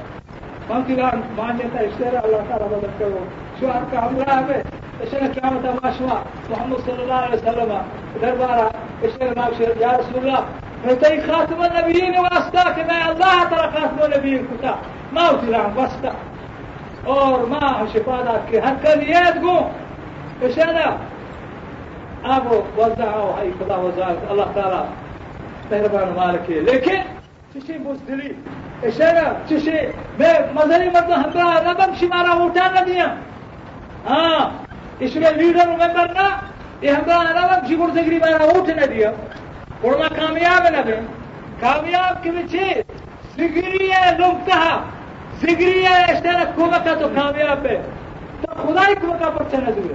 ہم 0.73 0.83
کی 0.87 0.95
رام 0.95 1.21
مان 1.35 1.57
لیتا 1.57 1.79
ہے 1.79 1.87
شہر 1.97 2.23
اللہ 2.23 2.37
تعالیٰ 2.47 2.67
مدد 2.71 2.99
کرو۔ 2.99 3.25
شوہر 3.59 3.83
کا 3.91 4.05
ہم 4.05 4.17
رہا 4.17 4.39
ہے 4.39 4.61
اس 4.99 5.13
اشنا 5.13 5.27
کیا 5.27 5.51
متماشوا 5.51 6.23
محمد 6.49 6.85
صلی 6.85 7.01
اللہ 7.01 7.13
علیہ 7.13 7.35
وسلم۔ 7.35 7.77
دربارہ 8.21 8.69
اشنا 9.01 9.25
نام 9.35 9.51
شہر 9.57 9.79
یا 9.79 9.97
رسول 9.97 10.27
اللہ 10.27 10.39
هتي 10.85 11.21
خاتم 11.21 11.61
النبيين 11.65 12.19
واستا 12.19 12.63
ما 12.63 13.11
الله 13.11 13.43
ترى 13.43 13.71
خاتم 13.71 14.05
النبيين 14.05 14.47
كتا 14.47 14.75
ما 15.13 15.29
وتلان 15.29 15.73
بستا 15.77 16.13
أور 17.07 17.45
ما 17.45 17.87
شفادك 17.93 18.55
هكذا 18.55 19.03
يدقو 19.03 19.61
إيش 20.43 20.59
أنا 20.59 20.97
أبو 22.25 22.61
وزعه 22.77 23.39
هاي 23.39 23.51
كذا 23.59 23.75
وزعت 23.75 24.17
الله 24.31 24.51
تعالى. 24.55 24.85
مهربان 25.71 26.13
مالك 26.17 26.49
لكن 26.49 26.99
تشي 27.55 27.77
بوزدلي 27.77 28.35
إيش 28.83 29.01
أنا 29.01 29.37
تشي 29.49 29.77
مزري 30.55 30.89
مدن 30.89 31.13
همرا 31.13 31.61
أنا 31.61 31.73
بمشي 31.73 32.07
مرا 32.07 32.33
وتانا 32.33 32.83
ديا 32.83 33.17
ها 34.07 34.37
آه. 34.41 34.51
إيش 35.01 35.17
الليدر 35.17 35.69
ممبرنا 35.69 36.41
يهمرا 36.81 37.21
أنا 37.31 37.59
بمشي 37.59 37.75
برتقري 37.75 38.19
مرا 38.19 38.43
وتانا 38.43 38.85
ديا 38.85 39.13
ہوں 39.83 39.91
کامیاب 39.91 40.65
ہے 40.65 40.69
نہ 40.69 40.77
کامیاب 41.59 42.23
کے 42.23 42.31
پیچھے 42.31 42.81
سگری 43.35 43.91
ہے 43.91 44.17
لوگ 44.17 44.45
کہا 44.45 44.83
سگری 45.41 45.85
ہے 45.85 46.05
ایسے 46.05 46.31
رکھو 46.31 46.65
گا 46.65 46.77
تو 46.77 47.09
کامیاب 47.15 47.65
ہے۔ 47.65 47.81
تو 48.41 48.47
خدا 48.47 48.87
ہی 48.87 48.95
کو 48.95 49.13
کا 49.19 49.29
پرچہ 49.29 49.55
نہ 49.55 49.93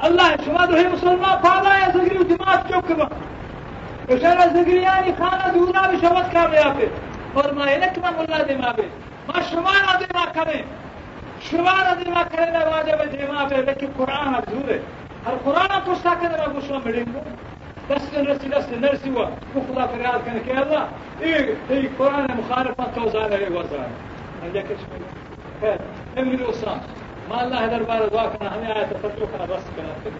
اللہ 0.00 0.34
شما 0.44 0.64
تو 0.64 0.72
مسلمان 0.72 1.36
فالا 1.42 1.78
ہے 1.78 1.92
سگری 1.92 2.24
دماغ 2.24 2.56
چوک 2.68 2.92
با 2.92 3.04
اشارہ 4.08 4.48
سگری 4.52 4.76
یعنی 4.76 5.12
خانہ 5.18 5.52
دورا 5.54 5.86
بھی 5.86 5.96
شبت 6.00 6.32
کامیاب 6.32 6.78
ہے۔ 6.78 6.86
اور 7.32 7.52
میں 7.52 7.76
رکھنا 7.76 8.10
ملا 8.10 8.38
دماغ 8.48 8.80
ہے۔ 8.80 8.88
میں 9.28 9.42
شما 9.50 9.72
نہ 9.72 9.98
دماغ 9.98 10.26
کریں 10.34 10.62
شما 11.50 11.82
نہ 11.82 12.04
دماغ 12.04 12.24
کرے 12.32 12.50
نہ 12.50 12.58
واجب 12.58 13.12
دماغ 13.12 13.52
ہے۔ 13.52 13.62
لیکن 13.62 13.86
قرآن 13.96 14.28
حضور 14.28 14.68
ہے۔ 14.70 14.78
اور 15.24 15.36
قرآن 15.44 15.80
کو 15.84 15.94
ساکر 16.02 16.48
میں 16.48 16.78
ملیں 16.84 17.04
گے۔ 17.14 17.20
نرسي 17.90 18.48
بس 18.48 18.64
نرسي 18.82 19.10
وخذها 19.56 19.86
في 19.86 19.96
رياض 19.98 20.20
كان 20.26 20.38
كي 20.46 20.52
الله 20.62 20.88
إيه 21.22 21.54
إيه 21.70 21.88
قرآن 21.98 22.26
مخالفة 22.38 22.84
توزان 22.96 23.32
إيه 23.32 23.48
وزان 23.48 23.90
عندك 24.44 24.64
إيش 24.70 24.80
خير 25.60 25.78
امري 26.18 26.44
وصان 26.44 26.80
ما 27.30 27.44
الله 27.44 27.64
هذا 27.64 27.76
البار 27.76 28.08
دواكنا 28.08 28.48
هم 28.56 28.64
آية 28.64 28.86
فتوكنا 28.86 29.44
بس 29.44 29.62
كنا 29.76 30.12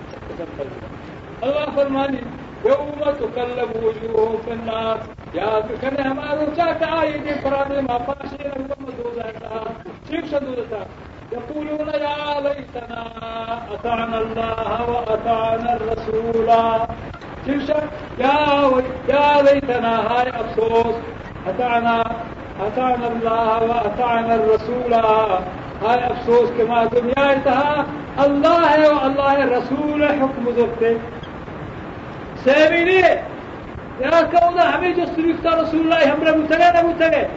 الله 1.43 1.67
فرماني 1.77 2.19
يوم 2.65 3.01
تقلب 3.21 3.71
وجوههم 3.77 4.39
في 4.45 4.53
النار. 4.53 4.99
يا 5.35 5.61
كنا 5.83 6.13
ما 6.13 6.35
رجعت 6.35 6.83
آية 6.83 7.41
قرآن 7.45 7.85
ما 7.85 7.99
فاشين 7.99 8.53
لكم 8.69 8.85
دوزا 9.03 9.33
شيخ 10.11 10.25
شدودتا 10.31 10.87
يقولون 11.33 11.89
يا 11.89 12.41
ليتنا 12.41 13.03
أطعنا 13.75 14.19
الله 14.21 14.91
وأطعنا 14.91 15.77
الرسول 15.77 16.51
تلك 17.49 17.71
يا 18.19 18.37
يا 19.09 19.43
ليتنا 19.43 19.95
هاي 20.11 20.29
أفسوس. 20.29 20.95
أطعنا 21.49 22.05
أطعنا 22.67 23.07
الله 23.13 23.63
وأطعنا 23.71 24.35
الرسول. 24.35 24.95
هاي 25.85 26.07
أفسوس 26.13 26.49
كما 26.59 26.85
دنيا 26.85 27.33
انتهى 27.33 27.85
الله 28.27 29.03
والله 29.03 29.37
الرسول 29.45 30.09
حكم 30.09 30.45
ذكته 30.59 30.99
ساميني 32.45 33.01
يا 34.01 34.23
كونا 34.33 34.77
همي 34.77 34.93
جسر 34.93 35.25
رسول 35.63 35.81
الله 35.81 36.15
هم 36.15 36.21
نبو 36.29 36.47
تغي 37.01 37.29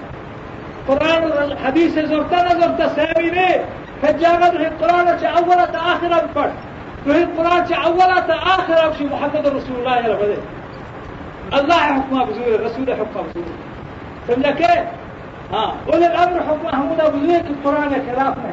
قرآن 0.87 1.57
حديث 1.65 1.99
زرتا 1.99 2.39
نزرتا 2.43 2.87
ساميني 2.87 3.49
فجاغد 4.01 4.53
القرآن 4.55 5.07
أولا 5.07 5.93
آخر 5.93 6.25
بفرد. 6.25 6.53
وهي 7.07 7.23
القرآن 7.23 7.73
أولا 7.73 8.19
آخر 8.55 8.87
أبشي 8.87 9.03
محمد 9.03 9.47
رسول 9.47 9.75
الله 9.79 9.97
يا 9.97 10.13
رب. 10.13 10.37
الله 11.53 11.75
حكمه 11.75 12.25
بزوره 12.25 12.55
الرسول 12.55 12.93
حكمه 12.93 13.21
بزوره. 13.21 13.57
فهمنا 14.27 14.51
كيف؟ 14.51 14.85
ها. 15.53 15.75
أولي 15.93 16.07
الأمر 16.07 16.39
حكمه 16.39 16.81
هم 16.81 16.95
بزوره 16.95 17.45
القرآن 17.49 17.91
خلافنا. 18.07 18.51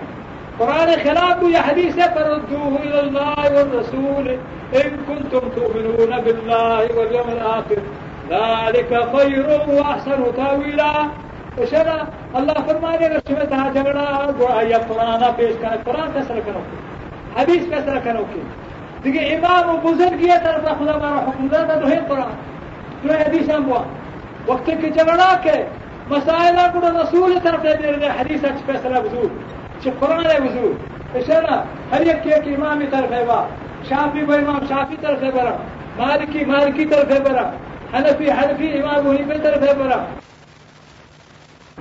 القرآن 0.52 0.88
خلافه 1.04 1.48
يا 1.48 1.60
حديثة 1.60 2.02
فردوه 2.14 2.78
إلى 2.82 3.00
الله 3.00 3.36
والرسول. 3.54 4.26
إن 4.74 4.90
كنتم 5.08 5.48
تؤمنون 5.56 6.20
بالله 6.20 6.88
واليوم 6.96 7.28
الآخر 7.28 7.78
ذلك 8.30 8.90
خير 9.16 9.46
وأحسن 9.68 10.20
تاويلا. 10.36 10.92
وشنا 11.58 11.96
الله 12.38 12.58
شمتها 13.28 13.70
جھگڑا 13.72 14.30
گوڑا 14.38 14.60
یا 14.68 14.78
قرآن 14.88 15.22
پیش 15.36 15.54
کرنا 15.60 15.76
قرآن 15.84 16.08
فیصلہ 16.12 16.40
کرو 16.46 16.60
حدیث 17.38 17.62
فیصلہ 17.68 18.00
کرو 18.04 18.24
کہ 18.34 18.40
دیکھیں 19.04 19.36
امام 19.36 19.68
و 19.68 19.76
بزرگ 19.76 20.20
یہ 20.20 20.32
طرف 20.44 20.62
خدا 20.62 20.94
ہمارا 20.94 21.30
حکم 21.30 21.46
داتا 21.46 21.80
تو 21.80 21.88
ہے 21.88 21.98
قرآن۔ 22.08 22.30
جو 23.04 23.12
حدیث 23.12 23.50
ہم 23.50 23.70
ہوا۔ 23.70 23.82
وقت 24.46 24.70
کے 24.80 24.90
جھگڑا 24.90 25.36
کے 25.42 25.68
مسائل 26.08 26.56
کو 26.72 26.80
رسول 26.80 27.38
طرف 27.42 27.62
دے 27.62 27.92
دے 27.92 28.06
حدیث 28.06 28.44
اچھ 28.44 28.62
فیصلہ 28.66 28.98
بزرگ 28.98 29.26
چھ 29.82 29.88
اچھا 29.88 29.90
قرآن 29.98 30.26
ہے 30.26 30.40
بزرگ 30.40 30.72
اشارہ 31.14 31.64
ہر 31.94 32.00
ایک 32.00 32.22
کے 32.22 32.34
ایک 32.34 32.58
امام 32.58 32.80
طرف 32.90 33.12
ہے 33.12 33.24
با 33.24 33.46
شافی 33.88 34.24
با 34.24 34.34
امام 34.34 34.58
شافی 34.68 34.96
طرف 35.00 35.22
ہے 35.22 35.30
برا۔ 35.30 35.56
مالکی 35.96 36.44
مالکی 36.44 36.84
طرف 36.84 37.10
ہے 37.10 37.20
برا۔ 37.20 37.50
حنفی 37.94 38.30
حنفی 38.30 38.82
امام 38.82 39.06
حنیفی 39.06 39.40
طرف 39.42 39.62
ہے 39.62 39.74
برا۔ 39.74 40.04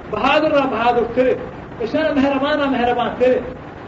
بہادر 0.10 0.52
را 0.52 0.66
بہادر 0.66 1.04
کرے۔ 1.16 1.36
اشارہ 1.82 2.14
مہربانہ 2.14 2.64
مہربان 2.66 3.10
کرے۔ 3.20 3.40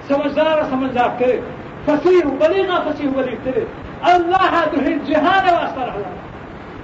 سمجھدار 0.07 0.61
سمجھدار 0.69 1.09
کرے۔ 1.19 1.39
فصيح 1.85 2.25
بليغة 2.39 2.77
فصيح 2.85 3.09
بالابتداء 3.15 4.13
اللہ 4.13 4.63
تمہیں 4.71 4.97
جہان 5.05 5.53
واسطہ 5.53 5.79
رہا۔ 5.79 6.15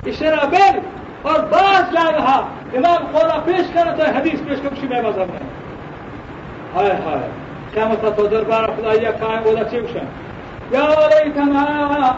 اشرا 0.05 0.45
بیل 0.45 0.79
اور 1.21 1.39
بعض 1.39 1.93
جا 1.93 2.11
رہا 2.11 2.35
امام 2.73 3.05
قولا 3.11 3.39
پیش 3.45 3.73
کر 3.73 3.87
تو 3.97 4.03
حدیث 4.03 4.39
پیش 4.47 4.59
کر 4.63 4.69
شی 4.81 4.87
میں 4.87 5.01
مذہب 5.01 5.33
ہے 5.33 5.47
ہائے 6.75 6.91
ہائے۔ 7.05 7.29
کیا 7.73 7.87
مطلب 7.87 8.15
تو 8.15 8.27
دربار 8.27 8.63
خدا 8.63 8.93
یا 9.01 9.11
کائیں 9.11 9.39
بولا 9.43 9.63
چیوشا 9.63 10.03
یا 10.71 10.85
علیتنا 11.05 11.63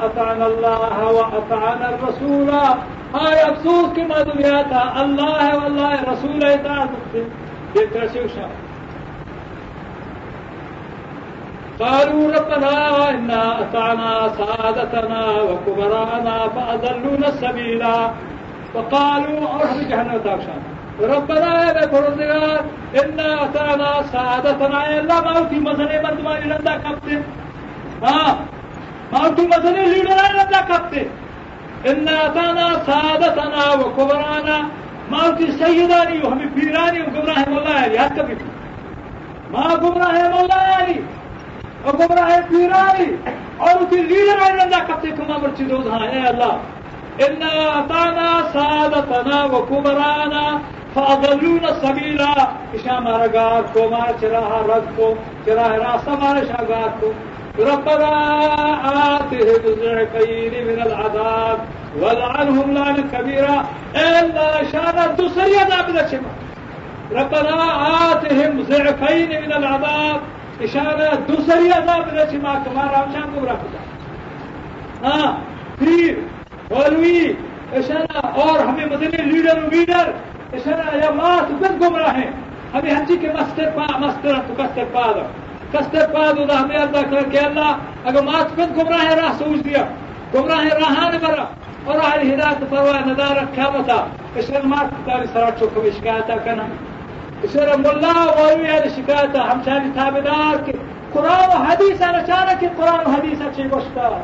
اطعنا 0.02 0.46
اللہ 0.46 1.04
و 1.04 1.22
اطعنا 1.34 1.88
الرسول۔ 1.88 2.50
آئے 3.14 3.40
افسوس 3.42 3.96
کی 3.96 4.02
معلومیات، 4.02 4.74
اللہ 4.96 5.44
ہے 5.44 5.58
واللہ 5.58 6.04
رسول 6.12 6.46
اطاعت۔ 6.46 7.16
بہتر 7.74 8.08
چیوشا 8.14 8.48
قالوا 11.80 12.32
ربنا 12.38 13.10
إنا 13.10 13.62
أطعنا 13.62 14.32
سادتنا 14.38 15.42
وكبراءنا 15.42 16.48
فأضلونا 16.56 17.28
السبيل 17.28 17.86
وقالوا 18.74 19.40
أرحب 19.56 19.90
جهنم 19.90 20.18
تاكشان 20.24 20.62
ربنا 21.02 21.52
يا 21.66 21.86
پروردگار 21.92 22.62
إنا 23.02 23.44
أطعنا 23.44 23.92
سادتنا. 24.14 24.80
يا 24.90 25.00
الله 25.02 25.18
موتي 25.22 25.60
مزنه 25.60 26.02
مردمانی 26.04 26.46
لندا 26.52 26.74
کپتے 26.84 27.16
ہاں 28.04 28.36
موتي 29.12 29.48
مزنه 29.48 29.84
لیڈران 29.94 30.36
لندا 30.38 30.62
کپتے 30.70 31.04
إنا 31.90 32.26
أطعنا 32.26 32.68
سادتنا 32.86 33.74
وكبراءنا 33.74 34.58
موتي 35.12 35.52
سيداني 35.52 36.18
وهم 36.24 36.50
بيراني 36.56 37.02
وقبراهم 37.02 37.58
الله 37.58 37.76
يعني 37.82 37.98
هات 37.98 38.20
كبير 38.20 38.38
ما 39.54 39.64
قبراهم 39.84 40.34
الله 40.42 40.62
يعني. 40.74 40.98
اگر 41.86 42.18
ہے 42.28 42.40
پیرانی 42.50 43.12
اور 43.58 43.82
اس 43.82 43.90
کی 43.90 44.02
لیڈر 44.04 44.42
ہے 44.42 44.50
اللہ 44.62 44.84
کتے 44.88 45.12
کما 45.18 45.38
مرچی 45.38 45.66
دو 45.66 45.82
دھا 45.84 46.04
اے 46.06 46.26
اللہ 46.28 46.58
إن 47.20 47.44
اتانا 47.44 48.32
سادتنا 48.54 49.44
و 49.46 49.62
کبرانا 49.66 50.44
فاضلون 50.94 51.66
سبیلا 51.82 52.34
اشا 52.74 53.00
مارا 53.00 53.26
گا 53.34 53.48
کو 53.74 53.88
مارا 53.92 54.12
چراہ 54.22 54.52
رد 54.68 54.96
کو 54.98 55.14
چراہ 55.46 55.72
راستہ 55.78 56.20
مارا 56.20 56.44
شاہ 56.48 56.64
گا 56.70 56.86
کو 57.00 57.12
ربنا 57.60 58.10
آتهم 58.88 59.62
الضعفين 59.66 60.54
من 60.66 60.82
العذاب 60.82 61.60
والعنهم 62.02 62.74
لعنة 62.74 63.04
كبيرة 63.14 63.66
إلا 63.96 64.64
شان 64.66 65.16
دوسرية 65.16 65.64
دابدة 65.66 66.22
ربنا 67.12 67.56
آتهم 68.12 68.62
ضعفين 68.64 69.42
من 69.42 69.52
العذاب 69.54 70.22
إشارة 70.64 71.16
دوسری 71.28 71.72
عذاب 71.72 72.18
رسی 72.18 72.38
ما 72.38 72.54
کمار 72.66 72.86
رامشان 72.86 73.32
کو 73.34 73.46
رکھتا 73.46 73.78
ہاں 75.08 75.32
پھر 75.78 76.20
مولوی 76.70 77.34
اشارہ 77.72 78.28
اور 78.28 78.60
ہمیں 78.60 78.86
مدنی 78.86 79.24
لیڈر 79.24 79.58
ویڈر 79.72 80.12
اشارہ 80.54 80.98
یا 80.98 81.12
مات 81.12 81.52
بد 81.52 81.82
گمراہ 81.82 82.16
ہیں؟ 82.16 82.32
ہمیں 82.74 82.92
ہنچی 82.92 83.18
کے 83.18 83.28
مستر 83.28 83.70
پا 83.76 83.98
مستر 83.98 84.34
تو 84.48 84.54
کستر 84.58 84.84
پا 84.92 85.12
دو۔ 85.16 85.22
کستر 85.72 86.08
پا 86.14 86.32
دو 86.38 86.46
دا 86.46 86.60
ہمیں 86.60 86.78
اللہ 86.78 87.10
کر 87.10 87.30
کے 87.30 87.40
اللہ، 87.40 87.78
اگر 88.06 88.22
مات 88.22 88.60
بد 88.60 88.78
گمراہ 88.78 89.06
ہے 89.10 89.16
راہ 89.16 89.34
سوچ 89.38 89.66
دیا۔ 89.66 89.86
گمراہ 90.34 90.64
راہان 90.64 91.18
برا۔ 91.22 91.46
اور 91.86 91.96
ہدایت 92.20 92.70
پرواہ 92.70 93.06
ندار 93.06 93.36
کیا 93.56 93.70
بتا 93.70 93.96
اشارہ 94.36 94.68
مات 94.68 95.06
تاری 95.06 95.28
سرات 95.34 95.60
چوکو 95.60 95.90
شکایتا 95.98 96.36
کنا۔ 96.36 96.64
يصير 97.44 97.74
الله 97.74 98.28
وهي 98.28 98.78
هذه 98.78 98.88
شكايته 98.88 99.54
همشان 99.54 99.94
تابدار 99.96 100.62
قرآن 101.16 101.50
وحديث 101.50 102.02
أنا 102.02 102.28
شانك 102.28 102.72
قرآن 102.80 103.08
وحديث 103.08 103.40
شيء 103.56 103.68
بشتا 103.68 104.22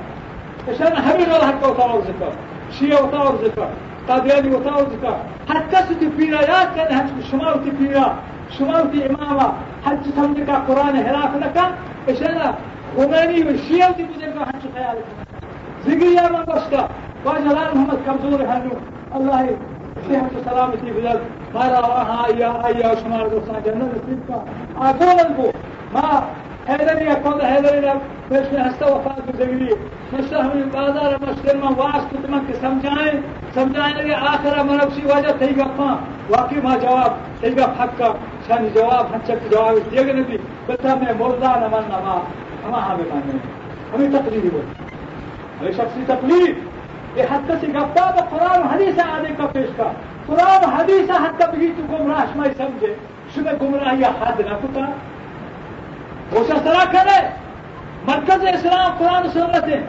عشان 0.70 0.96
حبيب 0.96 1.28
الله 1.28 1.48
حتى 1.48 1.66
وطاور 1.70 2.00
ذكر 2.00 2.34
شيء 2.80 3.04
وطاور 3.04 3.36
ذكر 3.46 3.68
قادياني 4.10 4.56
وطاور 4.56 4.82
ذكر 4.82 5.18
حتى 5.50 5.78
ستبيرا 5.78 6.42
يا 6.42 6.64
كان 6.76 6.98
هم 6.98 7.22
شمال 7.32 7.66
تبيرا 7.66 8.16
شمال 8.58 8.90
في 8.92 9.10
إمامة. 9.10 9.54
حتى 9.86 10.12
تملك 10.12 10.50
قرآن 10.50 10.96
هلاك 10.96 11.32
لك. 11.42 11.58
عشان 12.10 12.54
خميني 12.98 13.44
والشيء 13.44 13.92
تبيرا 13.92 14.46
حتى 14.46 14.68
خيالك. 14.76 15.06
زقيا 15.88 16.32
ما 16.32 16.42
بشتا 16.44 16.90
وجلال 17.26 17.78
محمد 17.78 18.00
كمزور 18.06 18.42
هنو. 18.42 18.72
الله 19.16 19.58
صحت 20.10 20.50
سلامتی 20.50 20.92
بدل 20.92 21.20
مرا 21.54 21.82
وها 21.82 22.26
ايا 22.28 22.50
ايا 22.68 22.96
شمار 22.96 23.28
دوستان 23.28 23.62
جنن 23.66 23.82
نصیب 23.82 24.20
کن 24.28 24.42
آگوان 24.76 25.34
بو 25.38 25.52
ما 25.92 26.24
هیدنی 26.68 27.08
اکند 27.08 27.42
هیدنی 27.44 27.82
رب 27.88 28.02
پیش 28.30 28.60
هستا 28.60 28.96
وفات 28.96 29.36
زمینی 29.40 29.70
مثل 30.14 30.36
همین 30.36 30.70
بازار 30.70 31.18
مشکل 31.22 31.58
من 31.58 31.74
واس 31.74 32.04
کت 32.12 32.30
من 32.30 32.48
که 32.48 32.54
سمجھائیں 32.54 33.14
سمجھائیں 33.54 33.94
لگے 33.96 34.14
آخر 34.32 34.64
منفسی 34.64 35.02
وجہ 35.06 35.32
تھی 35.40 35.56
گفاں 35.58 35.96
واقعی 36.30 36.62
ما 36.64 36.76
جواب 36.82 37.12
تھی 37.40 37.56
گف 37.58 37.82
حق 37.82 37.98
کا 37.98 38.12
شانی 38.48 38.70
جواب 38.76 39.16
ہنچک 39.16 39.50
جواب 39.52 39.92
دیگ 39.92 40.10
نبی 40.20 40.38
بتا 40.66 40.96
میں 41.02 41.14
مردہ 41.20 41.54
نمان 41.64 41.90
نما 41.90 42.18
ہما 42.64 42.80
ہاں 42.86 42.98
بے 42.98 43.04
مانے 43.10 43.38
ہمیں 43.94 44.10
تقریبی 44.20 44.50
بول 44.50 44.66
ہمیں 45.60 45.72
شخصی 45.78 46.04
تقریب 46.08 46.62
یہ 47.16 47.24
حد 47.32 47.52
سے 47.62 47.68
گفتا 47.68 48.10
تو 48.12 48.24
قرآن 48.30 48.62
حدیث 48.64 49.00
آنے 49.00 49.34
کا 49.38 49.46
پیش 49.54 49.70
کا۔ 49.78 49.92
قرآن 50.26 50.64
حدیث 50.74 51.10
حد 51.10 51.40
کا 51.40 51.46
بھی 51.52 51.72
تو 51.78 51.84
گمراہ 51.92 52.26
شمائی 52.34 52.54
سمجھے۔ 52.58 52.94
شبہ 53.36 53.52
گمراہ 53.62 53.96
یا 54.00 54.12
حد 54.22 54.40
نہ 54.40 54.56
کتا 54.62 54.86
وہ 56.32 56.44
سرا 56.48 56.84
کرے 56.92 57.20
مرکز 58.08 58.46
اسلام 58.54 58.92
قرآن 58.98 59.28
سنت 59.34 59.68
ہے۔ 59.68 59.82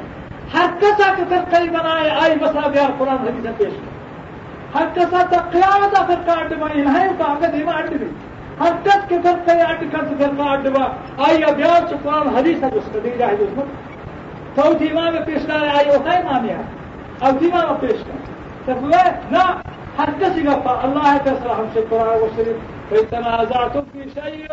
ہر 0.54 0.66
کسا 0.80 1.12
کے 1.16 1.22
فرقی 1.28 1.68
بنائے، 1.68 2.10
آئی 2.22 2.34
بسا 2.40 2.68
گیا 2.74 2.86
قرآن 2.98 3.28
حدیث 3.28 3.56
پیش 3.56 3.72
کر۔ 3.72 4.78
ہر 4.78 4.86
کسا 4.94 5.22
تک 5.30 5.52
قیامت 5.52 5.96
فرقہ 6.06 6.38
اڈ 6.40 6.52
بائی 6.60 6.86
ہے 6.86 7.08
تو 7.18 7.24
آگے 7.24 7.46
دیما 7.46 7.72
اڈ 7.72 7.88
بھی۔ 7.88 8.06
ہر 8.60 8.72
کس 8.84 9.08
کے 9.08 9.16
فرقے 9.22 9.60
اڈ 9.62 9.80
کس 9.92 10.08
فرقہ 10.18 10.48
اڈ 10.50 10.66
با 10.76 10.84
آئی 11.26 11.44
ابیاس 11.44 11.92
قرآن 12.02 12.28
حدیث 12.36 12.62
ہے 12.62 12.70
جس 12.74 12.88
کا 12.92 12.98
دیجا 13.04 13.26
ہے 13.26 13.36
جس 13.36 13.56
میں 13.56 13.64
تو 14.54 14.72
دیما 14.72 15.10
میں 15.10 15.20
پیش 15.26 15.48
نہ 15.48 15.52
آئی 15.52 15.88
ہوتا 15.88 16.12
ہے 16.12 16.22
مانیا 16.22 16.56
عظيمة 17.22 17.78
پیش 17.80 17.98
کرد 18.06 18.34
تقول 18.66 18.94
إيه؟ 18.94 19.20
لا 19.30 19.44
حتى 19.98 20.34
سيقفى 20.34 20.84
الله 20.84 21.16
تسرحهم 21.16 21.68
شيء 21.74 21.82
القرآن 21.82 22.20
والشريف 22.22 22.56
فإن 22.90 23.10
تنازعتم 23.10 23.82
في 23.92 24.10
شيء 24.20 24.48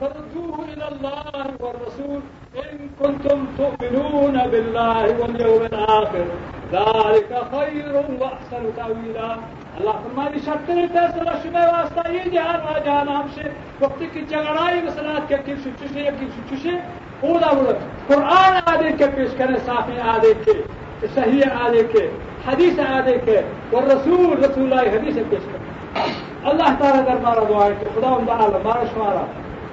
فردوه 0.00 0.64
إلى 0.72 0.88
الله 0.88 1.46
والرسول 1.60 2.20
إن 2.56 2.78
كنتم 3.00 3.46
تؤمنون 3.58 4.38
بالله 4.38 5.02
واليوم 5.20 5.62
الآخر. 5.62 6.26
ذلك 6.72 7.30
خير 7.52 7.94
وأحسن 8.20 8.70
تأويلا. 8.76 9.36
الله 9.78 9.92
فرمانی 10.02 10.38
شرطی 10.44 10.86
فیصلہ 10.92 11.30
شما 11.42 11.66
واسطہ 11.66 12.08
یہ 12.08 12.20
إيه 12.20 12.30
جہان 12.30 12.60
راجعنا 12.74 13.20
جہان 13.34 13.48
وقتك 13.80 14.14
سے 14.30 15.02
وقت 15.10 15.44
كيف 15.44 15.64
شو 15.64 15.70
تشي 15.80 16.04
كيف 16.04 16.30
شو 16.36 16.56
تشي 16.56 16.76
قولا 17.20 17.46
قولا 17.46 17.72
قرآن 18.08 18.60
آدھے 18.72 18.96
كيف 18.98 19.14
پیش 19.16 19.38
صافي 19.38 19.66
صافی 19.66 20.34
كيف؟ 20.44 20.85
صحیح 21.04 21.42
آدھے 21.64 21.82
کے 21.92 22.06
حدیث 22.46 22.78
آدھے 22.80 23.16
کے 23.24 23.36
اور 23.70 23.82
رسول 23.84 24.44
رسول 24.44 24.72
اللہ 24.72 24.96
حدیث 24.96 25.16
پیش 25.30 25.48
کر 25.52 26.04
اللہ 26.44 26.74
تعالیٰ 26.78 27.04
در 27.06 27.20
مارا 27.22 27.44
دعا 27.48 27.66
ہے 27.66 27.90
خدا 27.94 28.14
عمدہ 28.16 28.32
عالم 28.34 28.64
مارا 28.64 28.84
شمارا 28.94 29.24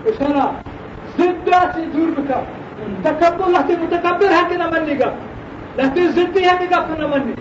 إشانا 0.05 0.49
زدہ 1.17 1.63
سے 1.75 1.85
دور 1.93 2.19
بکا 2.19 2.41
تکبر 3.03 3.49
لہتے 3.49 3.75
متکبر 3.81 4.31
ہے 4.31 4.41
کہ 4.49 4.57
نہ 4.57 4.69
مننے 4.71 4.99
گا 4.99 5.09
لہتے 5.77 6.07
زدی 6.11 6.45
ہے 6.45 6.55
کہ 6.59 6.65
گفت 6.71 6.99
نہ 6.99 7.07
مننے 7.07 7.33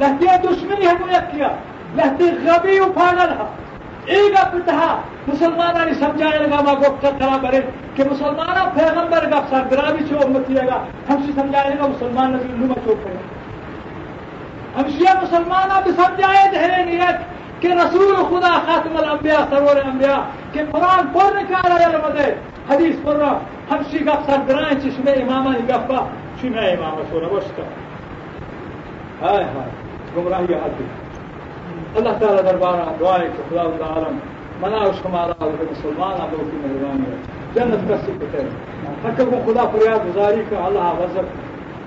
لہتے 0.00 0.36
دشمنی 0.44 0.86
ہے 0.86 0.94
کہ 1.00 1.20
کیا 1.30 1.48
لہتے 1.96 2.30
غبی 2.44 2.78
و 2.80 2.92
پاگل 2.94 3.32
ہے 3.38 3.46
ایک 4.08 4.36
اپتہا 4.38 4.88
مسلمان 5.26 5.76
نے 5.86 5.94
سمجھایا 5.98 6.40
لگا 6.40 6.60
ما 6.62 6.74
کو 6.74 6.94
کرا 7.00 7.36
کرے 7.42 7.60
کہ 7.98 8.04
مسلمان 8.10 8.56
اب 8.58 8.74
پیغمبر 8.74 9.24
کا 9.30 9.40
سرگرہ 9.50 9.92
بھی 9.92 10.04
چھوڑ 10.08 10.24
مت 10.30 10.46
کیے 10.46 10.66
گا۔ 10.66 10.76
ہم 11.08 11.22
سے 11.26 11.32
سمجھائے 11.34 11.72
گا، 11.78 11.86
مسلمان 11.86 12.32
نبی 12.32 12.52
الما 12.52 12.74
چھوڑ 12.84 12.94
کرے 13.04 13.14
گا۔ 13.14 14.80
ہم 14.80 14.90
سے 14.98 15.14
مسلمان 15.22 15.70
اب 15.76 15.88
سمجھائے 15.96 16.44
دہرے 16.52 16.84
نیت 16.84 17.16
کہ 17.62 17.68
رسول 17.72 18.14
خدا 18.28 18.52
خاتم 18.66 18.96
الانبیاء، 18.96 19.42
سرور 19.50 19.76
الانبیاء 19.76 20.20
کہ 20.52 20.62
قرآن 20.70 21.06
پر 21.06 21.18
پڑھنے 21.18 21.42
کا 21.48 21.62
رہا 21.68 21.88
ہے 22.18 22.30
حدیث 22.68 22.96
پر 23.02 23.16
رہا 23.16 23.38
ہم 23.70 23.82
شی 23.90 24.04
گپ 24.06 24.30
سرگراہ 24.30 24.72
چشمے 24.82 25.12
امامہ 25.12 25.56
گپا 25.68 26.06
چشمے 26.40 26.70
امامہ 26.70 27.02
سو 27.10 27.20
روش 27.20 27.50
کا 27.56 27.62
آئے 29.30 29.44
ہاں 29.54 29.66
گمراہی 30.16 30.54
حادث 30.54 31.96
اللہ 31.98 32.18
تعالیٰ 32.20 32.44
دربارہ 32.44 32.94
دعائے 33.00 33.28
کہ 33.36 33.42
خدا 33.48 33.62
اللہ 33.62 33.92
عالم 33.96 34.18
منع 34.60 34.78
اس 34.86 35.04
ہمارا 35.06 35.44
مسلمان 35.44 36.20
آپ 36.20 36.30
کی 36.30 36.56
مہربانی 36.56 37.10
ہے۔ 37.10 37.37
جنت 37.54 37.88
کسی 37.88 38.12
بکر 38.12 38.46
حق 39.04 39.18
کو 39.18 39.52
خدا 39.52 39.64
فریاد 39.64 40.06
گزاری 40.06 40.42
کا 40.50 40.64
الله 40.66 40.92
وزر 40.98 41.24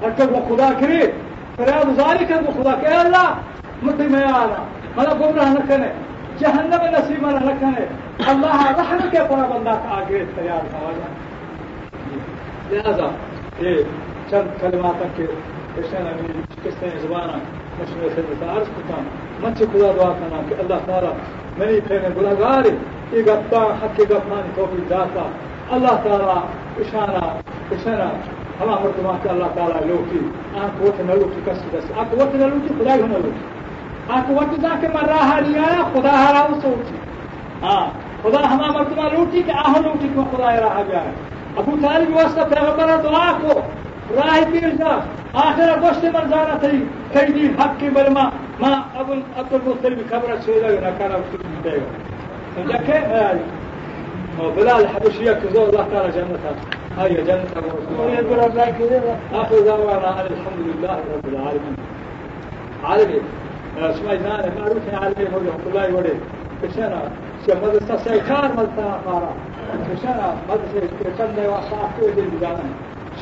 حق 0.03 0.21
کو 0.33 0.55
خدا 0.55 0.69
کرے، 0.79 1.11
فریاد 1.55 1.85
گزاری 1.87 2.25
کا 2.25 2.35
خدا 2.35 2.75
کہ 2.81 2.87
اللہ 2.87 3.33
مت 3.83 3.99
میں 3.99 4.23
آنا۔ 4.23 4.63
منا 4.95 5.13
گمراہ 5.13 5.53
نہ 5.53 5.59
کرے 5.67 5.89
جهنم 6.39 6.85
نصیب 6.91 7.29
نہ 7.29 7.49
رکھنے 7.49 7.85
اللہ 8.27 8.71
رحم 8.77 9.09
کے 9.11 9.19
پورا 9.29 9.47
بندہ 9.47 9.69
کا 9.69 9.95
آگے 9.97 10.23
تیار 10.35 10.73
ہوا 10.73 10.91
لہذا 12.71 13.07
یہ 13.59 13.75
چند 14.29 14.61
کلمات 14.61 15.03
کے 15.15 15.23
اشان 15.77 16.07
امین 16.07 16.41
کس 16.63 16.73
طرح 16.79 16.97
زبانہ 17.01 17.37
مشہور 17.79 18.09
خدمت 18.15 18.43
عرض 18.43 18.67
کرتا 18.75 18.93
ہوں۔ 18.93 19.09
من 19.41 19.55
سے 19.55 19.65
خدا 19.73 19.91
دعا 19.97 20.13
کرنا 20.13 20.41
کہ 20.49 20.55
اللہ 20.59 20.73
تعالی 20.85 21.07
منی 21.57 21.79
پھر 21.79 21.97
گناہگار 22.17 22.65
یہ 23.11 23.21
گپتا 23.21 23.57
حق 23.57 23.97
کے 23.97 24.03
گپنا 24.03 24.17
گپانی 24.19 24.51
توفیق 24.55 24.89
داتا 24.89 25.23
اللہ 25.75 25.99
تعالیٰ 26.03 26.35
اشارہ 26.81 27.23
اشارہ 27.75 28.07
ہوا 28.59 28.75
مرتبہ 28.81 29.15
کے 29.23 29.29
اللہ 29.29 29.51
تعالیٰ 29.55 29.81
لوکی 29.87 30.19
آنکھ 30.61 30.81
وقت 30.81 30.99
نہ 31.01 31.13
لوکی 31.13 31.41
کس 31.45 31.59
کس 31.71 31.91
آنکھ 31.97 32.13
وقت 32.13 32.35
نہ 32.35 32.45
لوکی 32.45 32.73
خدا 32.79 32.93
ہی 32.93 33.01
نہ 33.01 33.17
لوکی 33.17 33.45
آنکھ 34.15 34.31
وقت 34.31 34.61
جا 34.61 34.75
کے 34.81 34.87
مر 34.93 35.07
رہا 35.09 35.39
لیا 35.47 35.67
خدا 35.93 36.13
ہرا 36.17 36.41
اس 36.49 36.65
اٹھی۔ 36.65 36.97
ہاں 37.61 37.85
خدا 38.23 38.41
ہما 38.51 38.71
مرتبہ 38.71 39.07
لوٹی 39.13 39.41
کہ 39.45 39.51
آہ 39.65 39.79
لوٹی 39.85 40.07
کو 40.15 40.23
خدا 40.31 40.55
رہا 40.55 40.81
گیا 40.89 41.03
ہے؟ 41.03 41.11
ابو 41.57 41.75
طالب 41.81 42.15
واسطہ 42.15 42.41
پیغمبر 42.49 42.95
دعا 43.03 43.31
کو، 43.41 43.59
راہ 44.15 44.37
پیر 44.51 44.69
جا۔ 44.79 44.97
آخر 45.43 45.69
گوشت 45.81 46.05
مر 46.13 46.27
جانا 46.29 46.57
تھی 46.61 46.77
کئی 47.13 47.25
دن 47.25 47.39
جی، 47.39 47.47
حق 47.59 47.79
کی 47.79 47.89
برما 47.93 48.29
ماں 48.59 48.75
ابو 48.99 49.13
عبد 49.13 49.53
المطلب 49.53 49.99
خبر 50.09 50.35
چھوڑا 50.45 50.67
نہ 50.81 50.89
کرا 50.97 51.15
اس 51.15 51.31
کو 51.31 51.69
دیکھے 52.69 52.99
بلال 54.39 54.69
الحبشية 54.69 55.31
كذور 55.31 55.69
الله. 55.69 55.87
تعالى 55.91 56.11
جنتها 56.11 56.55
هي 56.97 57.13
جنتها 57.13 57.61
آخر 59.33 59.59
دعوانا 59.59 60.07
على 60.07 60.27
الحمد 60.29 60.59
لله 60.75 60.99
رب 61.15 61.25
العالمين. 61.33 61.75
عالمي. 62.83 63.21
آه، 63.79 63.91
سمعنا 63.91 64.51
معروف 64.59 64.77
عالمي 64.93 65.25
مولا 65.31 65.51
الله 65.67 65.95
وره 65.95 66.15
كشنا 66.63 67.11
مدرسة 67.47 67.97
سيكار 67.97 68.51
مدرسة 68.53 68.99
مارا 69.05 69.33
كشنا 69.93 70.35
مدرسة 70.49 70.87
كشنا 71.03 71.49
وصاحب 71.49 72.01
كل 72.15 72.19
الجامعة 72.19 72.69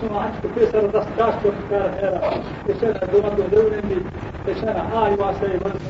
شما 0.01 0.20
عشت 0.22 0.47
في 0.55 0.66
سر 0.72 0.86
دستاش 0.86 1.34
كفكار 1.43 1.91
خيرا 2.01 2.32
كشنا 2.68 3.05
دوما 3.14 3.30
دولون 3.51 3.74
اللي 3.74 4.01
كشنا 4.47 4.84
هاي 4.93 5.14
واسي 5.14 5.55
مدرسة 5.55 5.89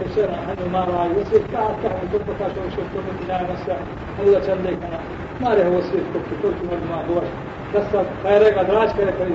كثيرا 0.00 0.36
عنه 0.48 0.62
ما 0.72 0.80
رأي 0.84 1.10
وصيف 1.20 1.42
كعب 1.52 1.74
كعب 1.82 2.52
وشوفوا 2.66 3.02
من 3.06 3.16
إلى 3.22 3.36
نفسه 3.50 3.76
الله 4.20 4.40
شليكنا 4.46 5.00
ما 5.40 5.48
له 5.48 5.68
وصيف 5.76 6.04
كنت 6.14 6.30
كل 6.42 6.54
من 6.70 6.82
ما 6.90 6.98
هو 7.08 7.20
بس 7.74 7.86
خیر 8.22 8.50
كده 8.50 8.60
ادراج 8.60 8.90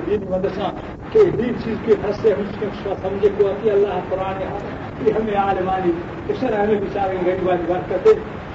دين 0.08 0.20
مدرسه 0.32 0.72
كي 1.12 1.24
مدرسہ 1.24 1.30
شيء 1.30 1.30
كي 1.36 1.52
چیز 1.64 1.76
کے 1.86 1.94
مش 2.00 2.58
كيف 2.60 2.72
شو 2.84 2.94
سمجه 3.02 3.30
کو 3.38 3.46
الله 3.48 4.02
قران 4.10 4.38
قرآن 4.40 5.04
کہ 5.04 5.12
ہمیں 5.12 5.36
عالمانی. 5.36 5.92
اس 6.28 6.40
طرح 6.40 6.58
ہمیں 6.62 6.80
غير 7.24 7.38
بعد 7.44 7.58
بركه 7.58 7.66
بات 7.68 7.88
کرتے 7.90 8.10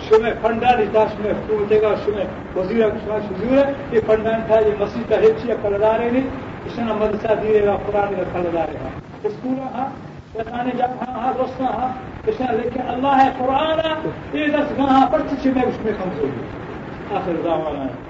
شمع 0.10 0.30
فنڈان 0.42 0.80
میں 0.80 1.06
شمع 1.16 1.32
حکومت 1.32 1.74
کا 1.82 1.94
شمع 2.06 2.24
وزیر 2.56 2.88
شزور 3.08 3.58
ہے 3.58 3.74
یہ 3.92 4.00
فنڈان 4.08 4.42
تھا 4.48 4.60
یہ 4.68 4.74
مسجد 4.80 5.10
کا 5.10 5.20
ہیچی 5.22 5.48
یا 5.50 5.56
کلدار 5.64 6.00
ہے 6.00 6.10
نہیں 6.12 6.30
اس 6.66 6.76
طرح 6.76 6.94
مدرسہ 6.94 7.34
دیے 7.42 7.66
گا 7.66 7.78
قرآن 7.86 8.16
کا 8.16 8.24
کلدار 8.34 8.74
ہے 8.76 8.90
اسکول 9.24 9.60
ہاں 9.76 9.90
شیطان 10.34 10.70
جب 10.78 10.92
ہاں 11.00 11.32
روسنا 11.34 11.70
ہاں, 11.70 11.88
ہاں، 12.40 12.54
لیکن 12.54 12.90
اللہ 12.90 13.18
ہے، 13.18 13.28
قرآن 13.38 13.80
یہ 14.34 14.48
دس 14.48 14.72
گاہ 14.78 15.06
پر 15.12 15.28
چھ 15.32 15.48
میں 15.48 15.64
اس 15.64 15.82
میں 15.82 15.94
آخر 17.10 17.42
دعوانا 17.44 17.84
ہے 17.84 18.10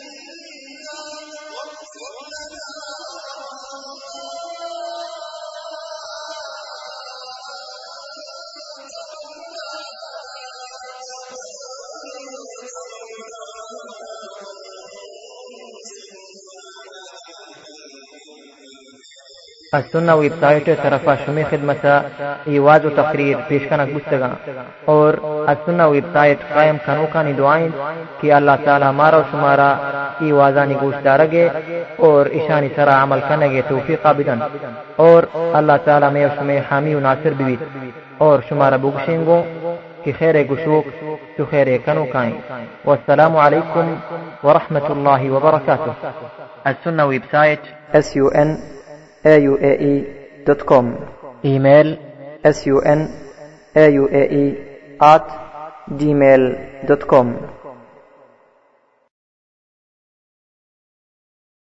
السنة 19.73 20.15
ويب 20.15 20.33
سايت 20.41 20.69
طرفا 20.83 21.15
شمی 21.15 21.43
خدمت 21.43 21.85
ایواز 22.45 22.85
و 22.85 22.89
تقریر 22.89 23.37
پیشکنک 23.47 23.93
بستگا. 23.93 24.29
اور 24.85 25.13
السنة 25.47 25.85
ویب 25.87 26.05
قائم 26.53 26.77
کنو 26.85 27.05
کانی 27.13 27.33
دعائیں 27.33 27.67
کہ 28.21 28.33
اللہ 28.33 28.55
تعالی 28.65 28.85
ہمارا 28.85 29.17
و 29.17 29.23
شمارا 29.31 29.69
ایوازانی 30.19 30.75
گوش 30.81 30.95
دارگے 31.05 31.47
اور 31.97 32.25
اشانی 32.25 32.69
سرا 32.75 33.03
عمل 33.03 33.19
کنگے 33.27 33.61
توفیقا 33.67 34.11
بدن 34.17 34.39
اور 35.05 35.23
اللہ 35.59 35.77
تعالی 35.85 36.09
میں 36.13 36.27
شمی 36.35 36.57
حامی 36.71 36.93
و 36.95 36.99
ناصر 36.99 37.33
بیویت 37.37 37.63
اور 38.17 38.39
شمارا 38.49 38.77
بگشنگو 38.83 39.41
کہ 40.03 40.11
خیر 40.19 40.43
گشوک 40.51 40.85
تو 41.37 41.45
خیر 41.51 41.67
کنو 41.85 42.05
کائیں. 42.13 42.35
والسلام 42.85 43.37
علیکم 43.37 43.95
ورحمة 44.43 44.87
الله 44.95 45.31
وبركاته 45.31 45.93
السنة 46.65 47.03
ويب 47.05 47.23
سايت 47.31 47.63
s 47.93 48.15
u 48.15 48.29
n 48.35 48.80
auae.com 49.25 50.85
إيميل 51.45 51.97
sun 52.45 52.99
auae 53.75 54.55
at 55.01 55.27
gmail.com 55.99 57.27